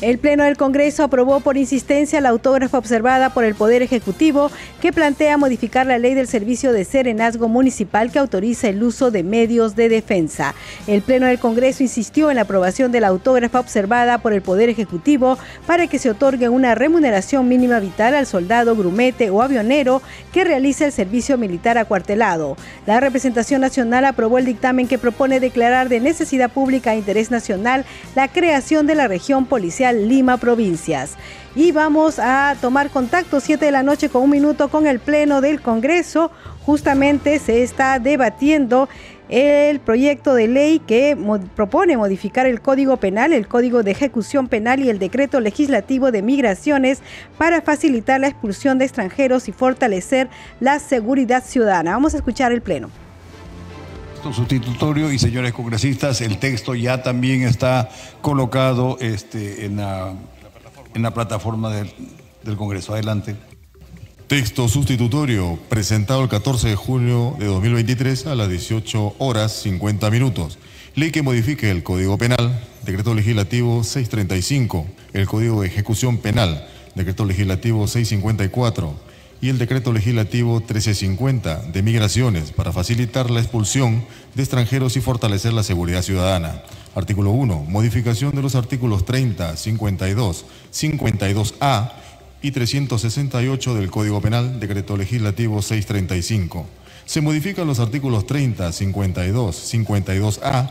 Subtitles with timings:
[0.00, 4.48] El Pleno del Congreso aprobó por insistencia la autógrafa observada por el Poder Ejecutivo
[4.80, 9.24] que plantea modificar la ley del servicio de serenazgo municipal que autoriza el uso de
[9.24, 10.54] medios de defensa.
[10.86, 14.68] El Pleno del Congreso insistió en la aprobación de la autógrafa observada por el Poder
[14.68, 20.00] Ejecutivo para que se otorgue una remuneración mínima vital al soldado, grumete o avionero
[20.32, 22.56] que realice el servicio militar acuartelado.
[22.86, 27.84] La representación nacional aprobó el dictamen que propone declarar de necesidad pública e interés nacional
[28.14, 31.16] la creación de la región policial Lima Provincias.
[31.54, 35.40] Y vamos a tomar contacto 7 de la noche con un minuto con el Pleno
[35.40, 36.30] del Congreso.
[36.64, 38.88] Justamente se está debatiendo
[39.28, 41.16] el proyecto de ley que
[41.54, 46.22] propone modificar el Código Penal, el Código de Ejecución Penal y el Decreto Legislativo de
[46.22, 47.00] Migraciones
[47.36, 50.28] para facilitar la expulsión de extranjeros y fortalecer
[50.60, 51.92] la seguridad ciudadana.
[51.92, 52.90] Vamos a escuchar el Pleno
[54.22, 57.88] sustitutorio y señores congresistas, el texto ya también está
[58.20, 60.14] colocado este, en, la,
[60.94, 61.92] en la plataforma del,
[62.42, 62.94] del Congreso.
[62.94, 63.36] Adelante.
[64.26, 70.58] Texto sustitutorio presentado el 14 de junio de 2023 a las 18 horas 50 minutos.
[70.94, 77.24] Ley que modifique el Código Penal, Decreto Legislativo 635, el Código de Ejecución Penal, Decreto
[77.24, 79.07] Legislativo 654
[79.40, 85.52] y el decreto legislativo 1350 de migraciones para facilitar la expulsión de extranjeros y fortalecer
[85.52, 86.62] la seguridad ciudadana.
[86.94, 87.64] Artículo 1.
[87.68, 91.92] Modificación de los artículos 30, 52, 52A
[92.42, 96.66] y 368 del Código Penal, decreto legislativo 635.
[97.06, 100.70] Se modifican los artículos 30, 52, 52A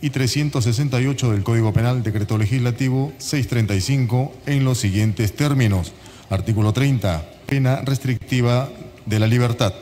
[0.00, 5.92] y 368 del Código Penal, decreto legislativo 635 en los siguientes términos.
[6.30, 8.68] Artículo 30 Pena restrictiva
[9.04, 9.72] de la libertad.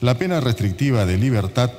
[0.00, 1.72] La pena restrictiva de libertad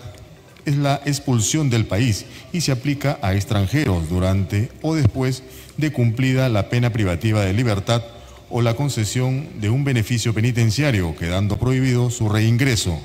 [0.65, 5.43] es la expulsión del país y se aplica a extranjeros durante o después
[5.77, 8.03] de cumplida la pena privativa de libertad
[8.49, 12.99] o la concesión de un beneficio penitenciario, quedando prohibido su reingreso.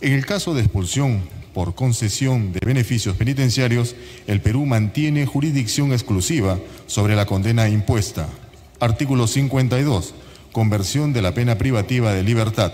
[0.00, 1.22] En el caso de expulsión
[1.54, 3.94] por concesión de beneficios penitenciarios,
[4.26, 6.58] el Perú mantiene jurisdicción exclusiva
[6.88, 8.28] sobre la condena impuesta.
[8.80, 10.25] Artículo 52
[10.56, 12.72] conversión de la pena privativa de libertad.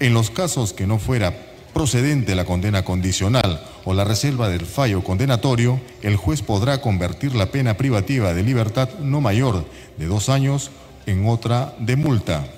[0.00, 1.32] En los casos que no fuera
[1.72, 7.52] procedente la condena condicional o la reserva del fallo condenatorio, el juez podrá convertir la
[7.52, 9.64] pena privativa de libertad no mayor
[9.96, 10.72] de dos años
[11.06, 12.48] en otra de multa,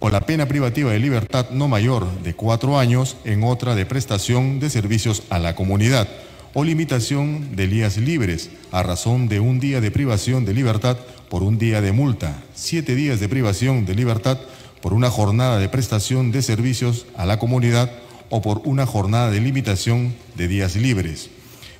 [0.00, 4.58] o la pena privativa de libertad no mayor de cuatro años en otra de prestación
[4.58, 6.08] de servicios a la comunidad,
[6.52, 10.96] o limitación de días libres a razón de un día de privación de libertad
[11.28, 14.38] por un día de multa, siete días de privación de libertad
[14.80, 17.90] por una jornada de prestación de servicios a la comunidad
[18.30, 21.30] o por una jornada de limitación de días libres.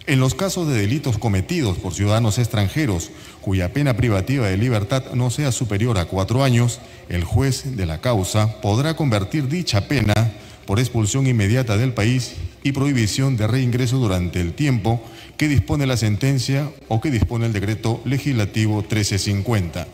[0.07, 3.11] En los casos de delitos cometidos por ciudadanos extranjeros
[3.43, 8.01] cuya pena privativa de libertad no sea superior a cuatro años, el juez de la
[8.01, 10.33] causa podrá convertir dicha pena
[10.67, 15.03] por expulsión inmediata del país y prohibición de reingreso durante el tiempo
[15.37, 19.87] que dispone la sentencia o que dispone el decreto legislativo 1350.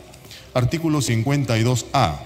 [0.53, 2.19] Artículo 52A.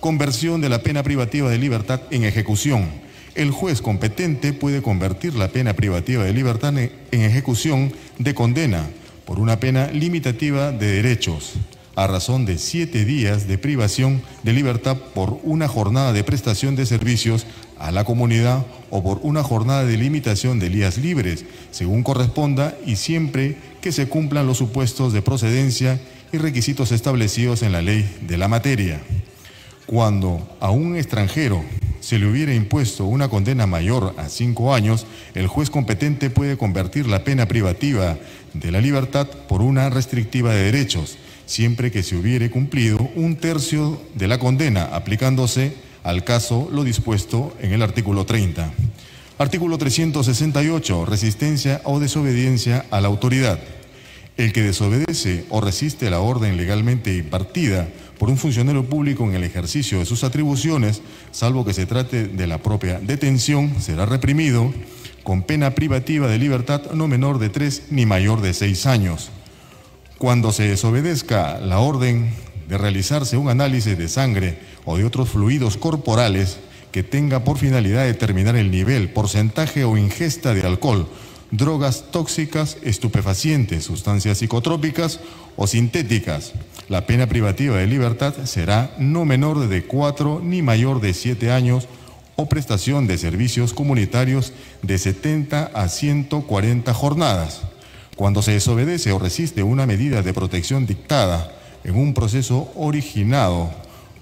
[0.00, 2.88] Conversión de la pena privativa de libertad en ejecución.
[3.34, 6.90] El juez competente puede convertir la pena privativa de libertad en
[7.22, 8.88] ejecución de condena
[9.24, 11.54] por una pena limitativa de derechos
[11.96, 16.86] a razón de siete días de privación de libertad por una jornada de prestación de
[16.86, 17.46] servicios
[17.80, 22.96] a la comunidad o por una jornada de limitación de días libres, según corresponda y
[22.96, 25.98] siempre que se cumplan los supuestos de procedencia
[26.32, 29.00] y requisitos establecidos en la ley de la materia.
[29.86, 31.64] Cuando a un extranjero
[32.00, 37.08] se le hubiera impuesto una condena mayor a cinco años, el juez competente puede convertir
[37.08, 38.16] la pena privativa
[38.54, 41.18] de la libertad por una restrictiva de derechos
[41.50, 47.54] siempre que se hubiere cumplido un tercio de la condena, aplicándose al caso lo dispuesto
[47.60, 48.72] en el artículo 30.
[49.38, 51.06] Artículo 368.
[51.06, 53.58] Resistencia o desobediencia a la autoridad.
[54.36, 57.88] El que desobedece o resiste la orden legalmente impartida
[58.18, 61.00] por un funcionario público en el ejercicio de sus atribuciones,
[61.30, 64.74] salvo que se trate de la propia detención, será reprimido
[65.22, 69.30] con pena privativa de libertad no menor de tres ni mayor de seis años.
[70.18, 72.30] Cuando se desobedezca la orden
[72.70, 76.58] de realizarse un análisis de sangre o de otros fluidos corporales
[76.92, 81.08] que tenga por finalidad determinar el nivel, porcentaje o ingesta de alcohol,
[81.50, 85.18] drogas tóxicas, estupefacientes, sustancias psicotrópicas
[85.56, 86.52] o sintéticas.
[86.88, 91.88] La pena privativa de libertad será no menor de cuatro ni mayor de siete años
[92.36, 94.52] o prestación de servicios comunitarios
[94.82, 97.62] de 70 a 140 jornadas.
[98.14, 103.70] Cuando se desobedece o resiste una medida de protección dictada en un proceso originado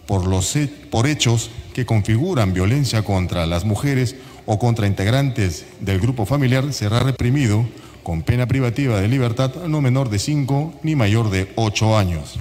[0.07, 0.57] por, los,
[0.91, 4.17] por hechos que configuran violencia contra las mujeres
[4.47, 7.67] o contra integrantes del grupo familiar, será reprimido
[8.03, 12.39] con pena privativa de libertad no menor de 5 ni mayor de 8 años.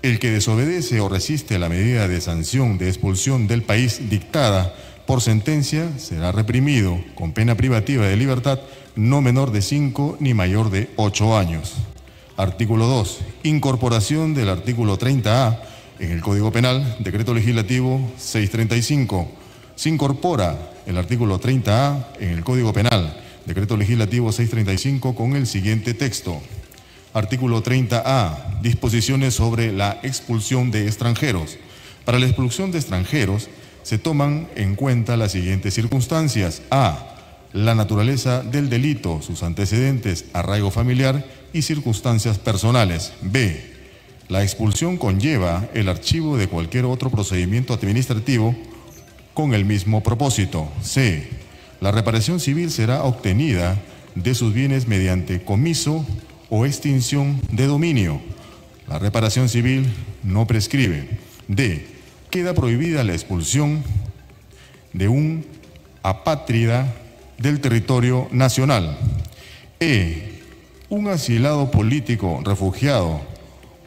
[0.00, 4.74] El que desobedece o resiste la medida de sanción de expulsión del país dictada
[5.06, 8.60] por sentencia será reprimido con pena privativa de libertad
[8.94, 11.74] no menor de 5 ni mayor de 8 años.
[12.38, 13.18] Artículo 2.
[13.42, 15.58] Incorporación del artículo 30A
[15.98, 19.28] en el Código Penal, Decreto Legislativo 635.
[19.74, 25.94] Se incorpora el artículo 30A en el Código Penal, Decreto Legislativo 635 con el siguiente
[25.94, 26.40] texto.
[27.12, 28.60] Artículo 30A.
[28.62, 31.56] Disposiciones sobre la expulsión de extranjeros.
[32.04, 33.48] Para la expulsión de extranjeros
[33.82, 36.62] se toman en cuenta las siguientes circunstancias.
[36.70, 37.16] A.
[37.52, 43.12] La naturaleza del delito, sus antecedentes, arraigo familiar y circunstancias personales.
[43.22, 43.74] B.
[44.28, 48.54] La expulsión conlleva el archivo de cualquier otro procedimiento administrativo
[49.34, 50.70] con el mismo propósito.
[50.82, 51.28] C.
[51.80, 53.78] La reparación civil será obtenida
[54.14, 56.04] de sus bienes mediante comiso
[56.50, 58.20] o extinción de dominio.
[58.88, 59.86] La reparación civil
[60.22, 61.18] no prescribe.
[61.46, 61.86] D.
[62.30, 63.82] Queda prohibida la expulsión
[64.92, 65.46] de un
[66.02, 66.94] apátrida
[67.38, 68.98] del territorio nacional.
[69.80, 70.27] E.
[70.90, 73.20] Un asilado político refugiado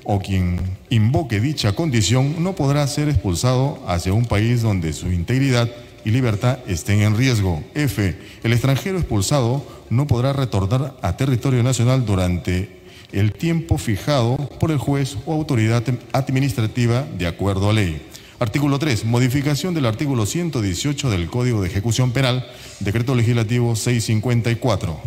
[0.03, 0.59] o quien
[0.91, 5.67] invoque dicha condición no podrá ser expulsado hacia un país donde su integridad
[6.05, 7.63] y libertad estén en riesgo.
[7.73, 8.15] F.
[8.43, 12.81] El extranjero expulsado no podrá retornar a territorio nacional durante
[13.11, 15.83] el tiempo fijado por el juez o autoridad
[16.13, 17.99] administrativa de acuerdo a ley.
[18.37, 19.05] Artículo 3.
[19.05, 22.45] Modificación del artículo 118 del Código de Ejecución Penal,
[22.79, 25.01] Decreto Legislativo 654.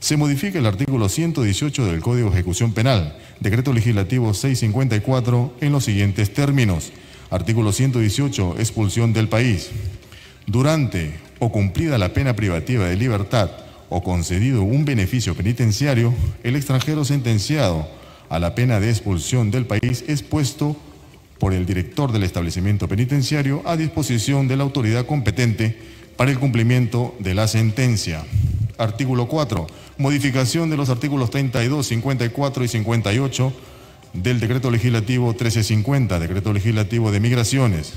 [0.00, 5.84] Se modifica el artículo 118 del Código de Ejecución Penal, Decreto Legislativo 654, en los
[5.84, 6.90] siguientes términos.
[7.28, 8.56] Artículo 118.
[8.58, 9.68] Expulsión del país.
[10.46, 13.50] Durante o cumplida la pena privativa de libertad
[13.90, 16.14] o concedido un beneficio penitenciario,
[16.44, 17.86] el extranjero sentenciado
[18.30, 20.76] a la pena de expulsión del país es puesto
[21.38, 25.76] por el director del establecimiento penitenciario a disposición de la autoridad competente
[26.16, 28.24] para el cumplimiento de la sentencia.
[28.80, 29.66] Artículo 4.
[29.98, 33.52] Modificación de los artículos 32, 54 y 58
[34.14, 37.94] del Decreto Legislativo 1350, Decreto Legislativo de Migraciones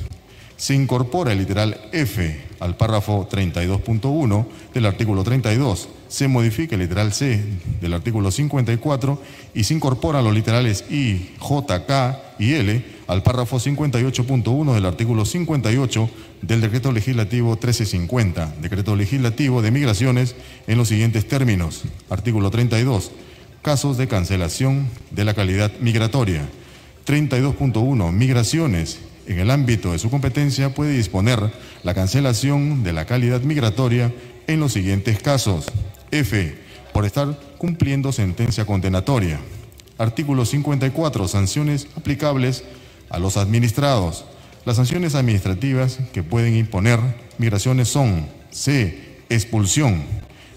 [0.64, 7.12] se incorpora el literal F al párrafo 32.1 del artículo 32, se modifica el literal
[7.12, 7.44] C
[7.82, 9.22] del artículo 54
[9.54, 15.26] y se incorporan los literales I, J, K y L al párrafo 58.1 del artículo
[15.26, 16.10] 58
[16.42, 20.36] del decreto legislativo 1350, decreto legislativo de migraciones
[20.68, 21.84] en los siguientes términos.
[22.10, 23.12] Artículo 32,
[23.62, 26.48] casos de cancelación de la calidad migratoria.
[27.06, 31.52] 32.1, migraciones en el ámbito de su competencia puede disponer
[31.84, 34.14] la cancelación de la calidad migratoria
[34.48, 35.66] en los siguientes casos.
[36.12, 36.56] F.
[36.94, 39.40] Por estar cumpliendo sentencia condenatoria.
[39.98, 41.28] Artículo 54.
[41.28, 42.64] Sanciones aplicables
[43.10, 44.26] a los administrados.
[44.66, 47.00] Las sanciones administrativas que pueden imponer
[47.38, 49.20] migraciones son C.
[49.30, 50.04] Expulsión.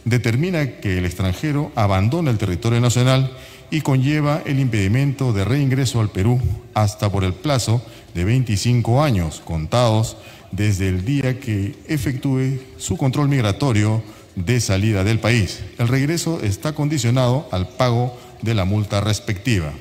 [0.05, 3.33] Determina que el extranjero abandona el territorio nacional
[3.71, 6.41] y conlleva el impedimento de reingreso al Perú
[6.75, 7.83] hasta por el plazo
[8.15, 10.17] de 25 años contados
[10.53, 14.03] desde el día que efectúe su control migratorio
[14.37, 15.61] de salida del país.
[15.79, 19.73] El regreso está condicionado al pago de la multa respectiva.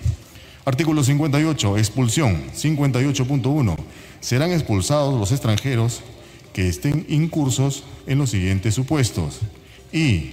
[0.65, 1.77] Artículo 58.
[1.77, 2.43] Expulsión.
[2.51, 3.75] 58.1.
[4.19, 6.01] Serán expulsados los extranjeros
[6.53, 9.41] que estén incursos en los siguientes supuestos.
[9.93, 10.31] Y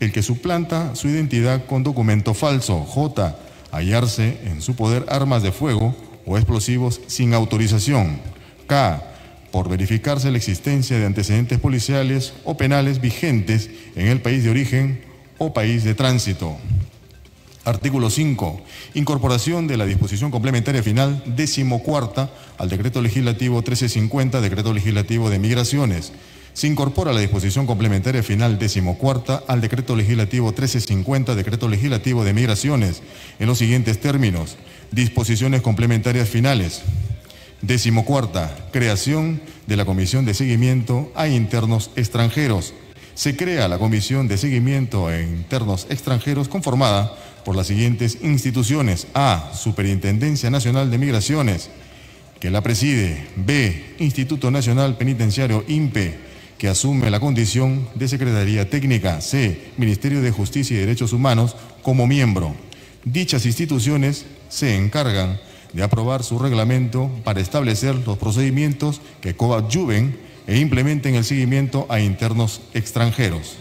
[0.00, 2.80] el que suplanta su identidad con documento falso.
[2.80, 3.38] J.
[3.70, 5.94] Hallarse en su poder armas de fuego
[6.24, 8.20] o explosivos sin autorización.
[8.66, 9.02] K.
[9.50, 15.04] Por verificarse la existencia de antecedentes policiales o penales vigentes en el país de origen
[15.36, 16.56] o país de tránsito.
[17.68, 18.62] Artículo 5.
[18.94, 26.14] Incorporación de la disposición complementaria final decimocuarta al decreto legislativo 1350, decreto legislativo de migraciones.
[26.54, 33.02] Se incorpora la disposición complementaria final decimocuarta al decreto legislativo 1350, decreto legislativo de migraciones,
[33.38, 34.56] en los siguientes términos.
[34.90, 36.80] Disposiciones complementarias finales.
[37.60, 42.72] Decimocuarta, creación de la Comisión de Seguimiento a Internos Extranjeros.
[43.14, 47.12] Se crea la Comisión de Seguimiento a Internos Extranjeros conformada
[47.44, 49.06] por las siguientes instituciones.
[49.14, 49.52] A.
[49.54, 51.70] Superintendencia Nacional de Migraciones,
[52.40, 53.26] que la preside.
[53.36, 53.94] B.
[53.98, 56.18] Instituto Nacional Penitenciario INPE,
[56.58, 59.20] que asume la condición de Secretaría Técnica.
[59.20, 59.70] C.
[59.76, 62.54] Ministerio de Justicia y Derechos Humanos como miembro.
[63.04, 65.40] Dichas instituciones se encargan
[65.72, 72.00] de aprobar su reglamento para establecer los procedimientos que coadyuven e implementen el seguimiento a
[72.00, 73.56] internos extranjeros.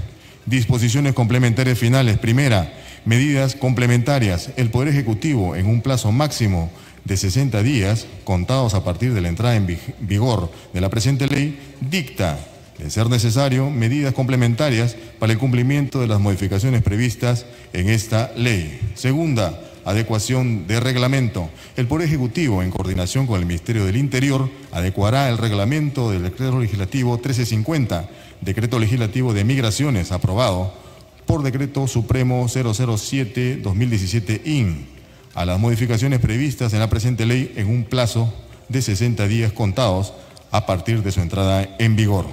[0.45, 2.17] Disposiciones complementarias finales.
[2.17, 2.73] Primera,
[3.07, 4.51] medidas complementarias.
[4.57, 6.69] El Poder Ejecutivo, en un plazo máximo
[7.05, 9.65] de 60 días, contados a partir de la entrada en
[10.01, 12.37] vigor de la presente ley, dicta,
[12.77, 18.77] de ser necesario, medidas complementarias para el cumplimiento de las modificaciones previstas en esta ley.
[18.95, 21.49] Segunda, adecuación de reglamento.
[21.77, 26.59] El Poder Ejecutivo, en coordinación con el Ministerio del Interior, adecuará el reglamento del Decreto
[26.59, 28.09] Legislativo 1350,
[28.41, 30.86] Decreto Legislativo de Migraciones, aprobado
[31.27, 34.87] por Decreto Supremo 007-2017-IN
[35.35, 38.33] a las modificaciones previstas en la presente ley en un plazo
[38.69, 40.15] de 60 días contados
[40.49, 42.25] a partir de su entrada en vigor.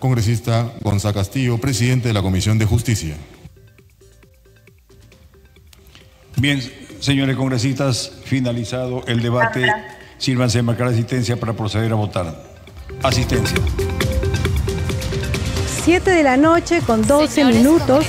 [0.00, 3.14] Congresista Gonzalo Castillo, presidente de la Comisión de Justicia.
[6.36, 6.60] Bien,
[7.00, 9.66] señores congresistas, finalizado el debate,
[10.18, 12.42] sírvanse de marcar asistencia para proceder a votar.
[13.02, 13.58] Asistencia.
[15.88, 18.04] 7 de la noche con 12 minutos.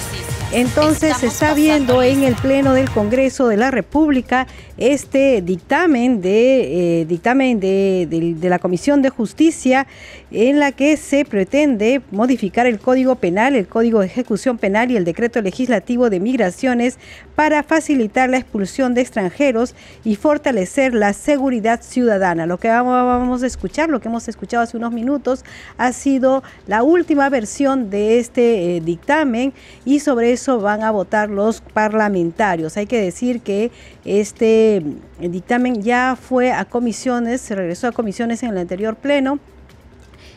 [0.52, 7.02] Entonces se está viendo en el Pleno del Congreso de la República este dictamen de
[7.02, 9.86] eh, dictamen de, la Comisión de Justicia
[10.32, 14.98] en la que se pretende modificar el Código Penal, el Código de Ejecución Penal y
[14.98, 16.98] el Decreto Legislativo de Migraciones
[17.36, 22.48] para facilitar la expulsión de extranjeros y fortalecer la seguridad ciudadana.
[22.48, 25.46] Lo que vamos a escuchar, lo que hemos escuchado hace unos minutos,
[25.78, 29.54] ha sido la última versión de este eh, dictamen
[29.86, 32.78] y sobre eso van a votar los parlamentarios.
[32.78, 33.72] Hay que decir que
[34.06, 34.84] este
[35.20, 39.40] dictamen ya fue a comisiones, se regresó a comisiones en el anterior pleno.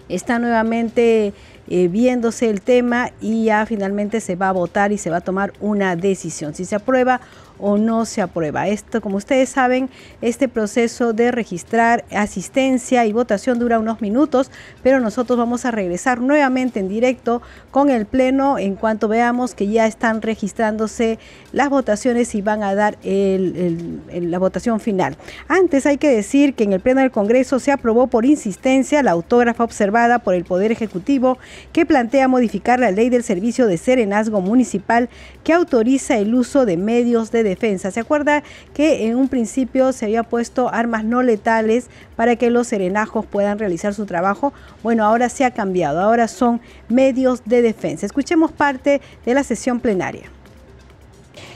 [0.08, 1.32] Está nuevamente
[1.68, 5.20] eh, viéndose el tema y ya finalmente se va a votar y se va a
[5.20, 6.54] tomar una decisión.
[6.54, 7.20] Si se aprueba
[7.62, 8.68] o no se aprueba.
[8.68, 9.88] Esto, como ustedes saben,
[10.20, 14.50] este proceso de registrar asistencia y votación dura unos minutos,
[14.82, 17.40] pero nosotros vamos a regresar nuevamente en directo
[17.70, 21.18] con el Pleno en cuanto veamos que ya están registrándose
[21.52, 25.16] las votaciones y van a dar la votación final.
[25.46, 29.12] Antes hay que decir que en el Pleno del Congreso se aprobó por insistencia la
[29.12, 31.38] autógrafa observada por el Poder Ejecutivo
[31.72, 35.08] que plantea modificar la ley del servicio de serenazgo municipal
[35.44, 37.90] que autoriza el uso de medios de defensa.
[37.90, 38.42] ¿Se acuerda
[38.74, 43.58] que en un principio se había puesto armas no letales para que los serenajos puedan
[43.58, 44.52] realizar su trabajo?
[44.82, 48.06] Bueno, ahora se ha cambiado, ahora son medios de defensa.
[48.06, 50.31] Escuchemos parte de la sesión plenaria.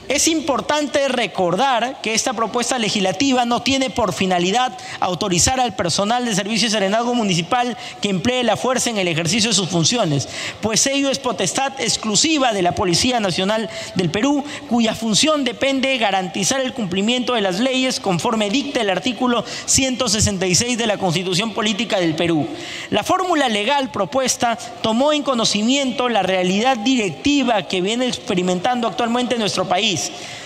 [0.09, 4.71] Es importante recordar que esta propuesta legislativa no tiene por finalidad
[5.01, 9.49] autorizar al personal de servicio de serenazgo municipal que emplee la fuerza en el ejercicio
[9.49, 10.29] de sus funciones,
[10.61, 15.97] pues ello es potestad exclusiva de la Policía Nacional del Perú, cuya función depende de
[15.97, 21.99] garantizar el cumplimiento de las leyes conforme dicta el artículo 166 de la Constitución Política
[21.99, 22.47] del Perú.
[22.91, 29.67] La fórmula legal propuesta tomó en conocimiento la realidad directiva que viene experimentando actualmente nuestro
[29.67, 29.96] país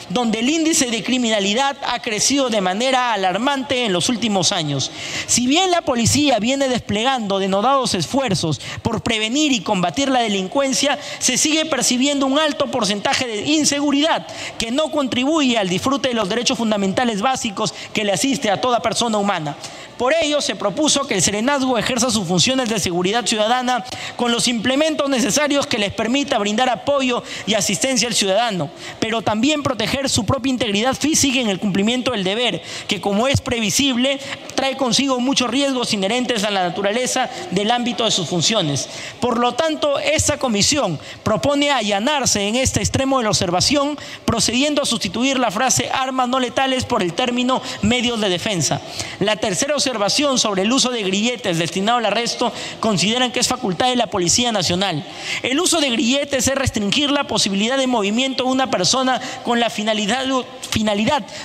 [0.10, 4.92] donde el índice de criminalidad ha crecido de manera alarmante en los últimos años.
[5.28, 11.38] Si bien la policía viene desplegando denodados esfuerzos por prevenir y combatir la delincuencia, se
[11.38, 14.28] sigue percibiendo un alto porcentaje de inseguridad
[14.58, 18.82] que no contribuye al disfrute de los derechos fundamentales básicos que le asiste a toda
[18.82, 19.56] persona humana.
[20.02, 24.48] Por ello, se propuso que el Serenazgo ejerza sus funciones de seguridad ciudadana con los
[24.48, 30.26] implementos necesarios que les permita brindar apoyo y asistencia al ciudadano, pero también proteger su
[30.26, 34.20] propia integridad física en el cumplimiento del deber, que como es previsible,
[34.56, 38.90] trae consigo muchos riesgos inherentes a la naturaleza del ámbito de sus funciones.
[39.20, 44.88] Por lo tanto, esta comisión propone allanarse en este extremo de la observación, procediendo a
[44.88, 48.82] sustituir la frase armas no letales por el término medios de defensa.
[49.20, 49.91] La tercera observación
[50.38, 54.52] sobre el uso de grilletes destinado al arresto consideran que es facultad de la Policía
[54.52, 55.06] Nacional.
[55.44, 59.70] El uso de grilletes es restringir la posibilidad de movimiento de una persona con la
[59.70, 60.26] finalidad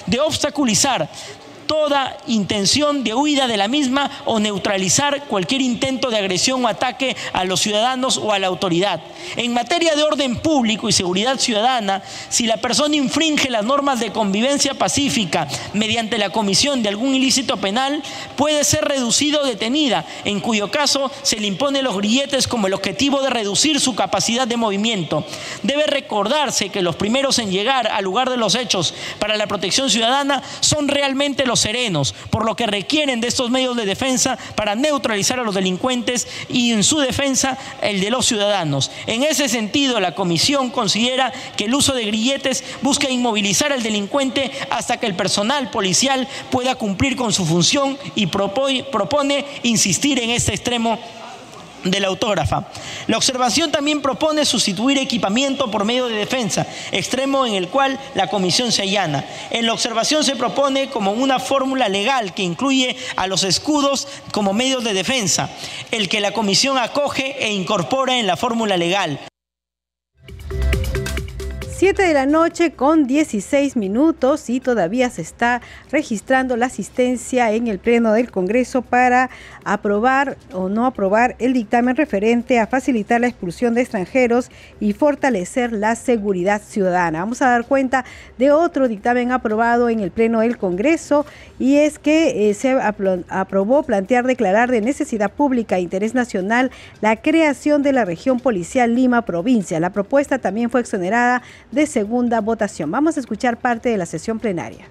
[0.07, 1.09] de obstaculizar
[1.67, 7.17] toda intención de huida de la misma o neutralizar cualquier intento de agresión o ataque
[7.33, 9.01] a los ciudadanos o a la autoridad.
[9.37, 14.13] En materia de orden público y seguridad ciudadana, si la persona infringe las normas de
[14.13, 18.03] convivencia pacífica mediante la comisión de algún ilícito penal,
[18.37, 22.75] puede ser reducida o detenida, en cuyo caso se le impone los grilletes como el
[22.75, 25.25] objetivo de reducir su capacidad de movimiento.
[25.63, 29.91] Debe recordarse que los primeros en llegar al lugar de los hechos para la protección
[29.91, 34.75] ciudadana son realmente los serenos, por lo que requieren de estos medios de defensa para
[34.75, 38.91] neutralizar a los delincuentes y en su defensa el de los ciudadanos.
[39.07, 44.51] En ese sentido, la comisión considera que el uso de grilletes busca inmovilizar al delincuente
[44.71, 50.53] hasta que el personal policial pueda cumplir con su función y propone insistir en este
[50.53, 50.99] extremo
[51.85, 52.67] de la autógrafa.
[53.07, 58.29] La observación también propone sustituir equipamiento por medio de defensa, extremo en el cual la
[58.29, 59.25] comisión se allana.
[59.51, 64.53] En la observación se propone como una fórmula legal que incluye a los escudos como
[64.53, 65.51] medios de defensa,
[65.93, 69.21] el que la comisión acoge e incorpora en la fórmula legal.
[71.79, 75.61] 7 de la noche con 16 minutos y todavía se está
[75.93, 79.29] registrando la asistencia en el Pleno del Congreso para
[79.67, 85.73] aprobar o no aprobar el dictamen referente a facilitar la expulsión de extranjeros y fortalecer
[85.73, 87.19] la seguridad ciudadana.
[87.19, 88.05] Vamos a dar cuenta
[88.39, 91.27] de otro dictamen aprobado en el Pleno del Congreso
[91.59, 92.79] y es que eh, se
[93.29, 96.71] aprobó plantear declarar de necesidad pública e interés nacional
[97.01, 99.81] la creación de la región policial Lima provincia.
[99.81, 101.43] La propuesta también fue exonerada
[101.73, 102.89] de segunda votación.
[102.93, 104.87] Vamos a escuchar parte de la sesión plenaria.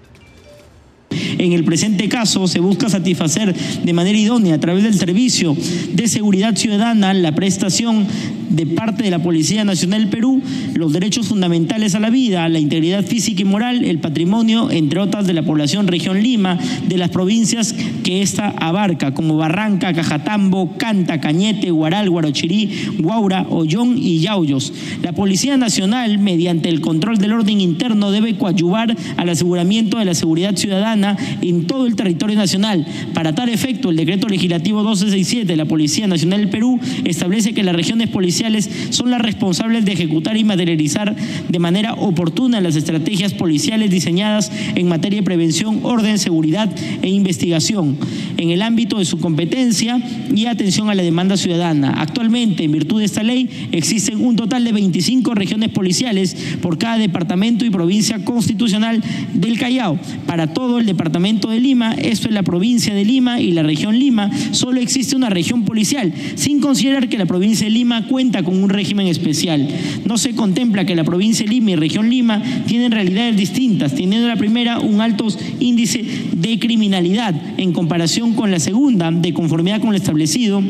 [1.38, 5.56] En el presente caso se busca satisfacer de manera idónea a través del servicio
[5.92, 8.06] de seguridad ciudadana la prestación
[8.50, 10.42] de parte de la Policía Nacional Perú
[10.74, 15.26] los derechos fundamentales a la vida, la integridad física y moral, el patrimonio, entre otras,
[15.26, 21.20] de la población región Lima, de las provincias que ésta abarca, como Barranca, Cajatambo, Canta,
[21.20, 24.72] Cañete, Guaral, Guarochirí, Guaura, Ollón y Yauyos.
[25.02, 30.14] La Policía Nacional, mediante el control del orden interno, debe coadyuvar al aseguramiento de la
[30.14, 31.05] seguridad ciudadana
[31.42, 32.86] en todo el territorio nacional.
[33.12, 37.62] Para tal efecto, el decreto legislativo 1267 de la Policía Nacional del Perú establece que
[37.62, 41.14] las regiones policiales son las responsables de ejecutar y materializar
[41.48, 46.70] de manera oportuna las estrategias policiales diseñadas en materia de prevención, orden, seguridad
[47.02, 47.98] e investigación
[48.36, 50.00] en el ámbito de su competencia
[50.34, 51.94] y atención a la demanda ciudadana.
[51.98, 56.98] Actualmente, en virtud de esta ley, existen un total de 25 regiones policiales por cada
[56.98, 59.02] departamento y provincia constitucional
[59.34, 59.98] del Callao.
[60.26, 63.98] Para todo el departamento de Lima, esto es la provincia de Lima y la región
[63.98, 68.62] Lima, solo existe una región policial, sin considerar que la provincia de Lima cuenta con
[68.62, 69.68] un régimen especial.
[70.04, 74.28] No se contempla que la provincia de Lima y región Lima tienen realidades distintas, teniendo
[74.28, 75.26] la primera un alto
[75.60, 80.62] índice de criminalidad en comparación con la segunda, de conformidad con lo establecido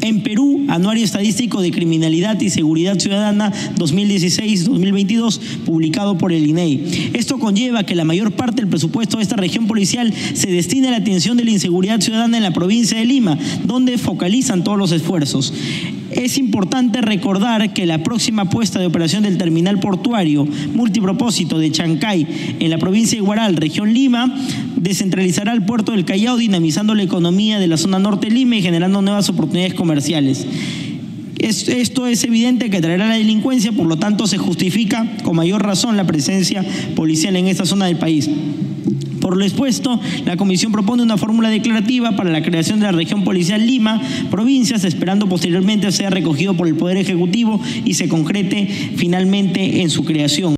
[0.00, 7.10] en Perú, Anuario Estadístico de Criminalidad y Seguridad Ciudadana 2016-2022, publicado por el INEI.
[7.14, 10.92] Esto conlleva que la mayor parte del presupuesto de esta región policial se destine a
[10.92, 14.92] la atención de la inseguridad ciudadana en la provincia de Lima, donde focalizan todos los
[14.92, 15.52] esfuerzos.
[16.14, 22.56] Es importante recordar que la próxima puesta de operación del terminal portuario multipropósito de Chancay
[22.60, 24.32] en la provincia de Guaral, región Lima,
[24.76, 28.62] descentralizará el puerto del Callao, dinamizando la economía de la zona norte de Lima y
[28.62, 30.46] generando nuevas oportunidades comerciales.
[31.38, 35.96] Esto es evidente que traerá la delincuencia, por lo tanto se justifica con mayor razón
[35.96, 38.30] la presencia policial en esta zona del país.
[39.24, 43.24] Por lo expuesto, la Comisión propone una fórmula declarativa para la creación de la región
[43.24, 43.98] policial Lima,
[44.30, 50.04] provincias, esperando posteriormente sea recogido por el Poder Ejecutivo y se concrete finalmente en su
[50.04, 50.56] creación.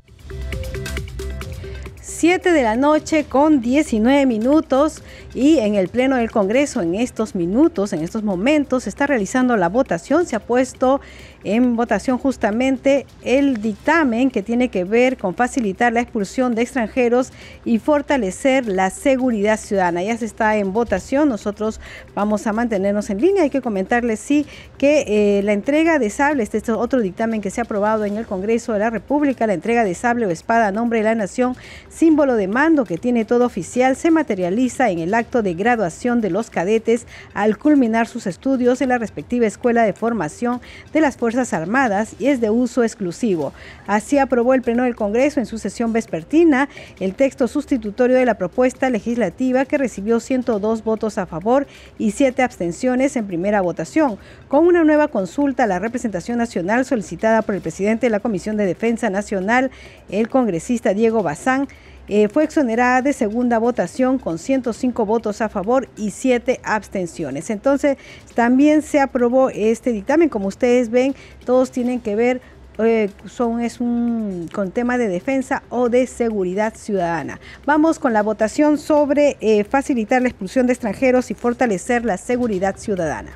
[2.01, 5.01] 7 de la noche con 19 minutos
[5.37, 9.55] y en el Pleno del Congreso en estos minutos, en estos momentos, se está realizando
[9.55, 10.99] la votación, se ha puesto
[11.43, 17.31] en votación justamente el dictamen que tiene que ver con facilitar la expulsión de extranjeros
[17.65, 20.01] y fortalecer la seguridad ciudadana.
[20.01, 21.79] Ya se está en votación, nosotros
[22.15, 23.43] vamos a mantenernos en línea.
[23.43, 24.47] Hay que comentarles, sí,
[24.79, 28.17] que eh, la entrega de sable, este es otro dictamen que se ha aprobado en
[28.17, 31.15] el Congreso de la República, la entrega de sable o espada a nombre de la
[31.15, 31.55] nación,
[31.89, 36.29] símbolo de mando que tiene todo oficial se materializa en el acto de graduación de
[36.29, 40.61] los cadetes al culminar sus estudios en la respectiva Escuela de Formación
[40.93, 43.51] de las Fuerzas Armadas y es de uso exclusivo.
[43.87, 46.69] Así aprobó el Pleno del Congreso en su sesión vespertina
[47.01, 52.41] el texto sustitutorio de la propuesta legislativa que recibió 102 votos a favor y 7
[52.41, 57.61] abstenciones en primera votación, con una nueva consulta a la representación nacional solicitada por el
[57.61, 59.71] presidente de la Comisión de Defensa Nacional,
[60.09, 61.67] el congresista Diego Bazán,
[62.07, 67.49] eh, fue exonerada de segunda votación con 105 votos a favor y 7 abstenciones.
[67.49, 67.97] Entonces,
[68.33, 70.29] también se aprobó este dictamen.
[70.29, 71.15] Como ustedes ven,
[71.45, 72.41] todos tienen que ver
[72.79, 77.39] eh, son, es un con tema de defensa o de seguridad ciudadana.
[77.65, 82.77] Vamos con la votación sobre eh, facilitar la expulsión de extranjeros y fortalecer la seguridad
[82.77, 83.31] ciudadana.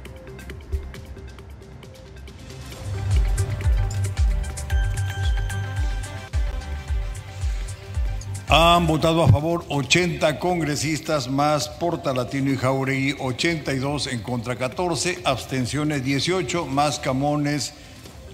[8.54, 16.04] Han votado a favor 80 congresistas más Portalatino y Jauregui 82 en contra 14, abstenciones
[16.04, 17.74] 18 más Camones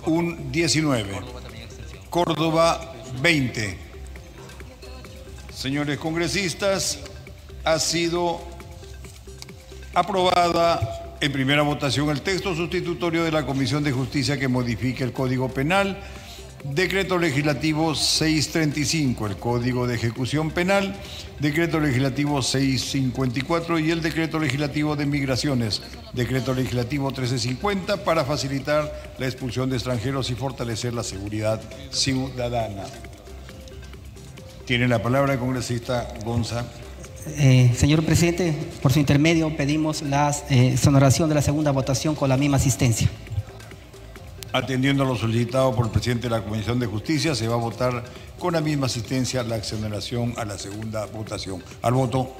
[0.07, 1.19] un 19.
[2.09, 3.77] Córdoba 20.
[5.53, 6.97] Señores congresistas,
[7.63, 8.41] ha sido
[9.93, 15.13] aprobada en primera votación el texto sustitutorio de la Comisión de Justicia que modifica el
[15.13, 16.01] Código Penal
[16.73, 20.95] Decreto Legislativo 635, el Código de Ejecución Penal,
[21.39, 25.81] Decreto Legislativo 654 y el Decreto Legislativo de Migraciones,
[26.13, 32.83] Decreto Legislativo 1350 para facilitar la expulsión de extranjeros y fortalecer la seguridad ciudadana.
[34.65, 36.65] Tiene la palabra el congresista Gonza.
[37.37, 42.27] Eh, señor presidente, por su intermedio pedimos la eh, exoneración de la segunda votación con
[42.27, 43.09] la misma asistencia.
[44.57, 47.59] Atendiendo a lo solicitado por el presidente de la Comisión de Justicia, se va a
[47.59, 48.03] votar
[48.39, 51.63] con la misma asistencia la exoneración a la segunda votación.
[51.83, 52.35] Al voto.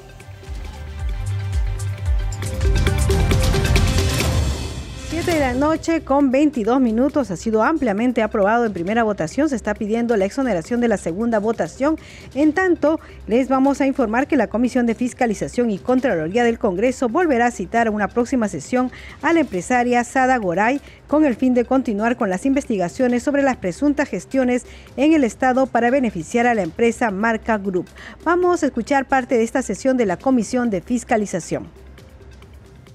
[5.27, 9.49] 7 de la noche con 22 minutos ha sido ampliamente aprobado en primera votación.
[9.49, 11.97] Se está pidiendo la exoneración de la segunda votación.
[12.33, 17.09] En tanto, les vamos a informar que la Comisión de Fiscalización y Contraloría del Congreso
[17.09, 18.89] volverá a citar a una próxima sesión
[19.21, 23.57] a la empresaria Sada Goray con el fin de continuar con las investigaciones sobre las
[23.57, 27.87] presuntas gestiones en el Estado para beneficiar a la empresa Marca Group.
[28.23, 31.67] Vamos a escuchar parte de esta sesión de la Comisión de Fiscalización.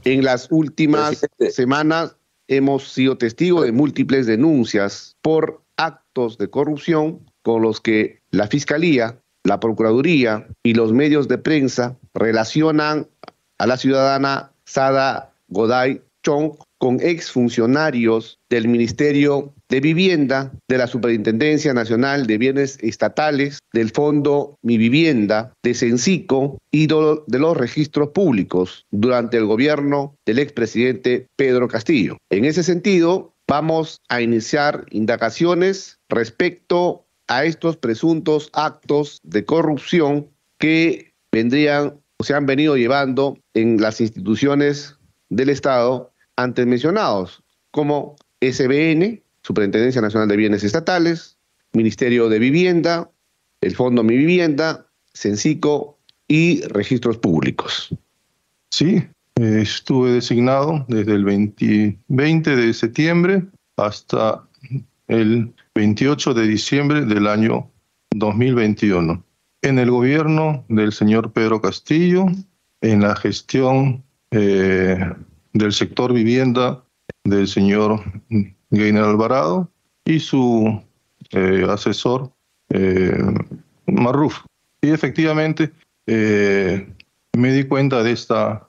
[0.05, 2.16] En las últimas semanas
[2.57, 9.19] hemos sido testigos de múltiples denuncias por actos de corrupción con los que la Fiscalía,
[9.45, 13.09] la Procuraduría y los medios de prensa relacionan
[13.59, 21.72] a la ciudadana Sada Goday Chong con exfuncionarios del Ministerio de Vivienda, de la Superintendencia
[21.72, 28.85] Nacional de Bienes Estatales, del Fondo Mi Vivienda, de Cencico y de los registros públicos
[28.90, 32.18] durante el gobierno del expresidente Pedro Castillo.
[32.28, 41.14] En ese sentido, vamos a iniciar indagaciones respecto a estos presuntos actos de corrupción que
[41.32, 44.98] vendrían o se han venido llevando en las instituciones
[45.30, 51.37] del Estado antes mencionados, como SBN, Superintendencia Nacional de Bienes Estatales,
[51.72, 53.11] Ministerio de Vivienda,
[53.61, 57.94] el Fondo Mi Vivienda, Cencico y Registros Públicos.
[58.70, 59.02] Sí,
[59.37, 63.44] estuve designado desde el 20, 20 de septiembre
[63.76, 64.46] hasta
[65.09, 67.70] el 28 de diciembre del año
[68.14, 69.24] 2021
[69.62, 72.26] en el gobierno del señor Pedro Castillo,
[72.81, 74.02] en la gestión
[74.33, 74.98] eh,
[75.52, 76.85] del sector vivienda
[77.24, 78.02] del señor
[78.72, 79.70] Gainer Alvarado
[80.04, 80.82] y su
[81.30, 82.32] eh, asesor
[82.70, 83.16] eh,
[83.87, 84.40] Marruf.
[84.80, 85.70] Y efectivamente
[86.06, 86.92] eh,
[87.37, 88.66] me di cuenta de esta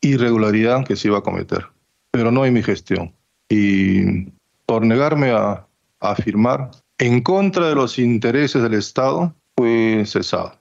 [0.00, 1.66] irregularidad que se iba a cometer,
[2.10, 3.14] pero no en mi gestión.
[3.48, 4.32] Y
[4.66, 5.66] por negarme a,
[6.00, 10.58] a firmar en contra de los intereses del Estado, fue cesado.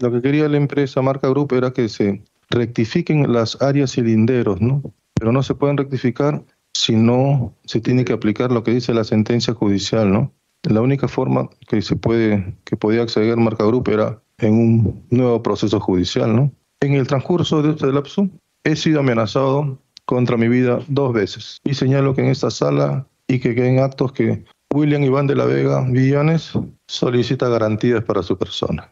[0.00, 4.82] Lo que quería la empresa Marca Group era que se rectifiquen las áreas cilinderos, ¿no?
[5.14, 6.44] pero no se pueden rectificar
[6.74, 10.32] si no se tiene que aplicar lo que dice la sentencia judicial, ¿no?
[10.62, 15.42] La única forma que se puede, que podía acceder Marca Group era en un nuevo
[15.42, 16.52] proceso judicial, ¿no?
[16.80, 18.28] En el transcurso de este lapso
[18.64, 23.38] he sido amenazado contra mi vida dos veces y señalo que en esta sala y
[23.40, 26.52] que queden actos que William Iván de la Vega Villanes
[26.88, 28.90] solicita garantías para su persona.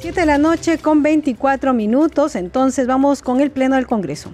[0.00, 4.30] Siete de la noche con 24 minutos, entonces vamos con el Pleno del Congreso.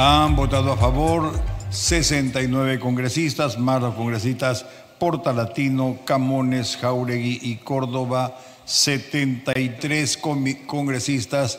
[0.00, 1.32] Han votado a favor
[1.70, 4.64] 69 congresistas, más los congresistas
[4.96, 10.16] Portalatino, Camones, Jauregui y Córdoba, 73
[10.68, 11.58] congresistas,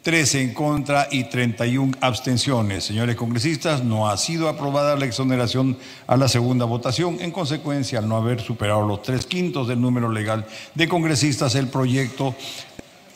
[0.00, 2.84] 13 en contra y 31 abstenciones.
[2.84, 5.76] Señores congresistas, no ha sido aprobada la exoneración
[6.06, 7.18] a la segunda votación.
[7.20, 11.68] En consecuencia, al no haber superado los tres quintos del número legal de congresistas, el
[11.68, 12.34] proyecto,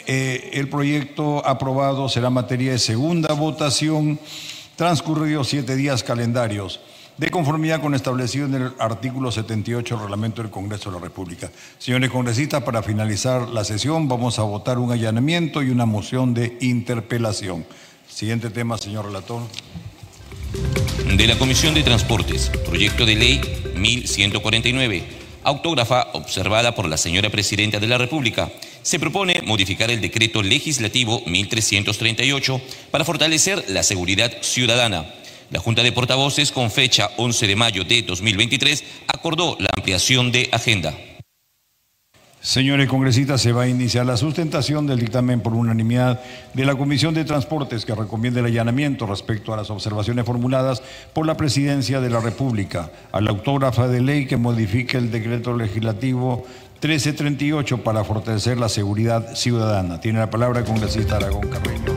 [0.07, 4.19] eh, el proyecto aprobado será materia de segunda votación
[4.77, 6.81] transcurridos siete días calendarios
[7.17, 11.51] de conformidad con establecido en el artículo 78 del reglamento del Congreso de la República.
[11.79, 16.57] Señores congresistas, para finalizar la sesión vamos a votar un allanamiento y una moción de
[16.61, 17.65] interpelación.
[18.09, 19.43] Siguiente tema, señor relator.
[21.17, 23.41] De la Comisión de Transportes, proyecto de ley
[23.77, 25.05] 1149,
[25.45, 28.51] autógrafa observada por la señora Presidenta de la República.
[28.83, 35.07] Se propone modificar el decreto legislativo 1338 para fortalecer la seguridad ciudadana
[35.53, 40.49] la Junta de Portavoces, con fecha 11 de mayo de 2023, acordó la ampliación de
[40.51, 40.95] agenda.
[42.41, 46.21] Señores congresistas, se va a iniciar la sustentación del dictamen por unanimidad
[46.55, 51.25] de la Comisión de Transportes que recomienda el allanamiento respecto a las observaciones formuladas por
[51.25, 56.45] la Presidencia de la República a la autógrafa de ley que modifique el decreto legislativo
[56.83, 60.01] 1338 para fortalecer la seguridad ciudadana.
[60.01, 61.93] Tiene la palabra el congresista Aragón Carreño.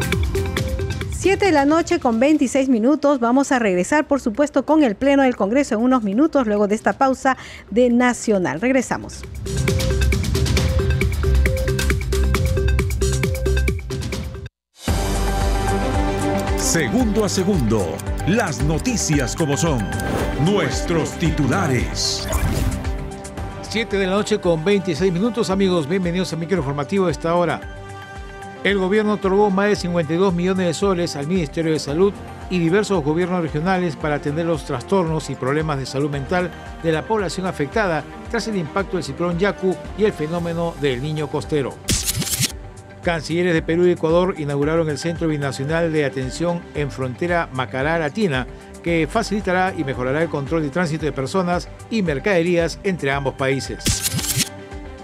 [1.18, 3.20] 7 de la noche con 26 minutos.
[3.20, 6.76] Vamos a regresar, por supuesto, con el Pleno del Congreso en unos minutos, luego de
[6.76, 7.36] esta pausa
[7.72, 8.62] de Nacional.
[8.62, 9.24] Regresamos.
[16.58, 17.96] Segundo a segundo,
[18.28, 19.84] las noticias como son,
[20.46, 22.28] nuestros titulares.
[23.76, 27.60] 7 de la noche con 26 minutos, amigos, bienvenidos a micro informativo esta hora.
[28.64, 32.14] El gobierno otorgó más de 52 millones de soles al Ministerio de Salud
[32.50, 36.52] y diversos gobiernos regionales para atender los trastornos y problemas de salud mental
[36.84, 41.28] de la población afectada tras el impacto del ciclón Yaku y el fenómeno del niño
[41.28, 41.76] costero.
[43.04, 48.48] Cancilleres de Perú y Ecuador inauguraron el Centro Binacional de Atención en Frontera Macará Latina,
[48.86, 53.84] que facilitará y mejorará el control de tránsito de personas y mercaderías entre ambos países.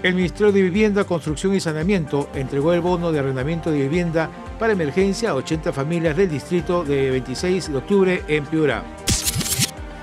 [0.04, 4.74] El Ministerio de Vivienda, Construcción y Saneamiento entregó el bono de arrendamiento de vivienda para
[4.74, 8.84] emergencia a 80 familias del distrito de 26 de octubre en Piura.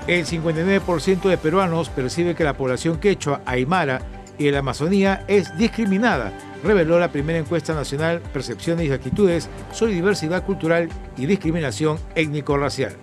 [0.06, 4.02] El 59% de peruanos percibe que la población quechua, aymara
[4.36, 9.94] y de la Amazonía es discriminada, reveló la primera encuesta nacional Percepciones y Actitudes sobre
[9.94, 12.98] diversidad cultural y discriminación étnico-racial.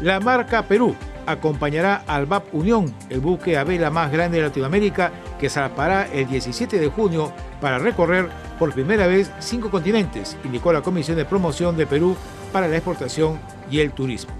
[0.00, 0.94] La marca Perú
[1.26, 6.28] acompañará al VAP Unión, el buque a vela más grande de Latinoamérica, que zarpará el
[6.28, 8.28] 17 de junio para recorrer
[8.58, 12.16] por primera vez cinco continentes, indicó la Comisión de Promoción de Perú
[12.52, 14.32] para la Exportación y el Turismo.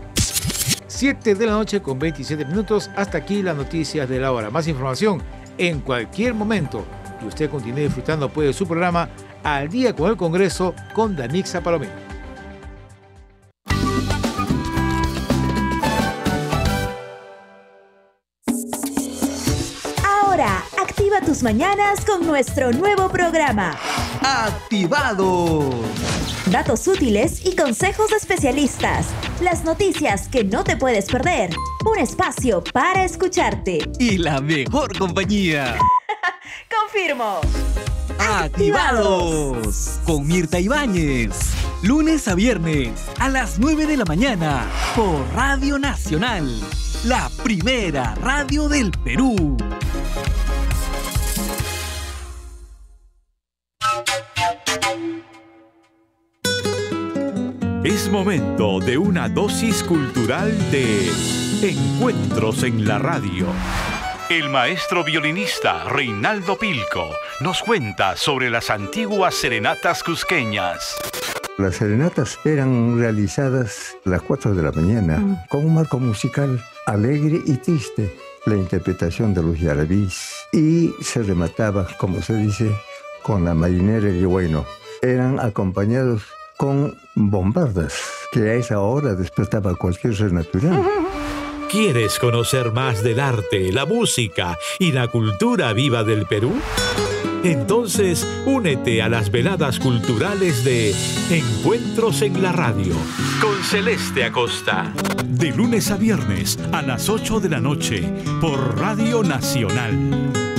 [0.87, 4.51] 7 de la noche con 27 minutos, hasta aquí las noticias de la hora.
[4.51, 5.21] Más información
[5.59, 6.85] en cualquier momento
[7.23, 9.09] y usted continúe disfrutando pues, de su programa
[9.43, 12.06] Al Día con el Congreso con Danixa Palomino.
[21.27, 23.77] Tus mañanas con nuestro nuevo programa.
[24.23, 25.69] Activado.
[26.53, 29.09] Datos útiles y consejos de especialistas.
[29.41, 31.51] Las noticias que no te puedes perder.
[31.85, 33.79] Un espacio para escucharte.
[33.99, 35.77] Y la mejor compañía.
[36.81, 37.41] Confirmo.
[38.21, 39.99] Activados.
[40.07, 41.33] Con Mirta Ibáñez.
[41.83, 46.49] Lunes a viernes a las 9 de la mañana por Radio Nacional.
[47.05, 49.57] La primera radio del Perú.
[58.07, 61.11] Es momento de una dosis cultural de
[61.61, 63.49] Encuentros en la Radio.
[64.31, 70.95] El maestro violinista Reinaldo Pilco nos cuenta sobre las antiguas serenatas cusqueñas.
[71.59, 75.39] Las serenatas eran realizadas a las 4 de la mañana mm.
[75.49, 78.15] con un marco musical alegre y triste,
[78.45, 82.71] la interpretación de los yarabís y se remataba, como se dice,
[83.25, 84.65] con la marinera y bueno.
[85.03, 86.23] Eran acompañados
[86.57, 87.95] con bombardas,
[88.33, 90.83] que a esa hora despertaba cualquier ser natural.
[91.71, 96.53] ¿Quieres conocer más del arte, la música y la cultura viva del Perú?
[97.43, 100.95] Entonces, únete a las veladas culturales de
[101.31, 102.95] Encuentros en la Radio
[103.41, 104.93] con Celeste Acosta.
[105.25, 108.03] De lunes a viernes a las 8 de la noche
[108.41, 110.56] por Radio Nacional.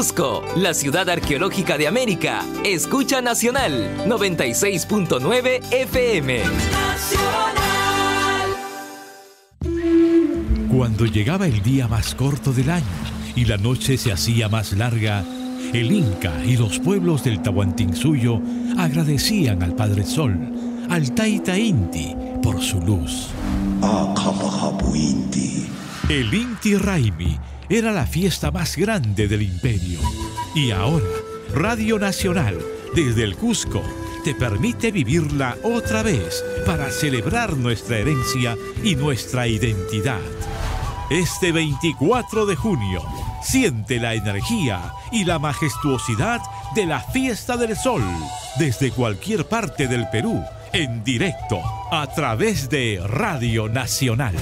[0.00, 2.42] Cusco, la ciudad arqueológica de América.
[2.64, 6.40] Escucha Nacional 96.9 FM.
[10.74, 12.86] Cuando llegaba el día más corto del año
[13.36, 15.22] y la noche se hacía más larga,
[15.74, 18.40] el Inca y los pueblos del Tahuantinsuyo
[18.78, 20.34] agradecían al Padre Sol,
[20.88, 23.26] al Taita Inti, por su luz.
[26.08, 30.00] El Inti Raimi era la fiesta más grande del imperio.
[30.54, 31.06] Y ahora,
[31.54, 32.58] Radio Nacional,
[32.96, 33.82] desde el Cusco,
[34.24, 40.20] te permite vivirla otra vez para celebrar nuestra herencia y nuestra identidad.
[41.10, 43.02] Este 24 de junio,
[43.42, 46.40] siente la energía y la majestuosidad
[46.74, 48.02] de la Fiesta del Sol
[48.58, 54.34] desde cualquier parte del Perú, en directo, a través de Radio Nacional.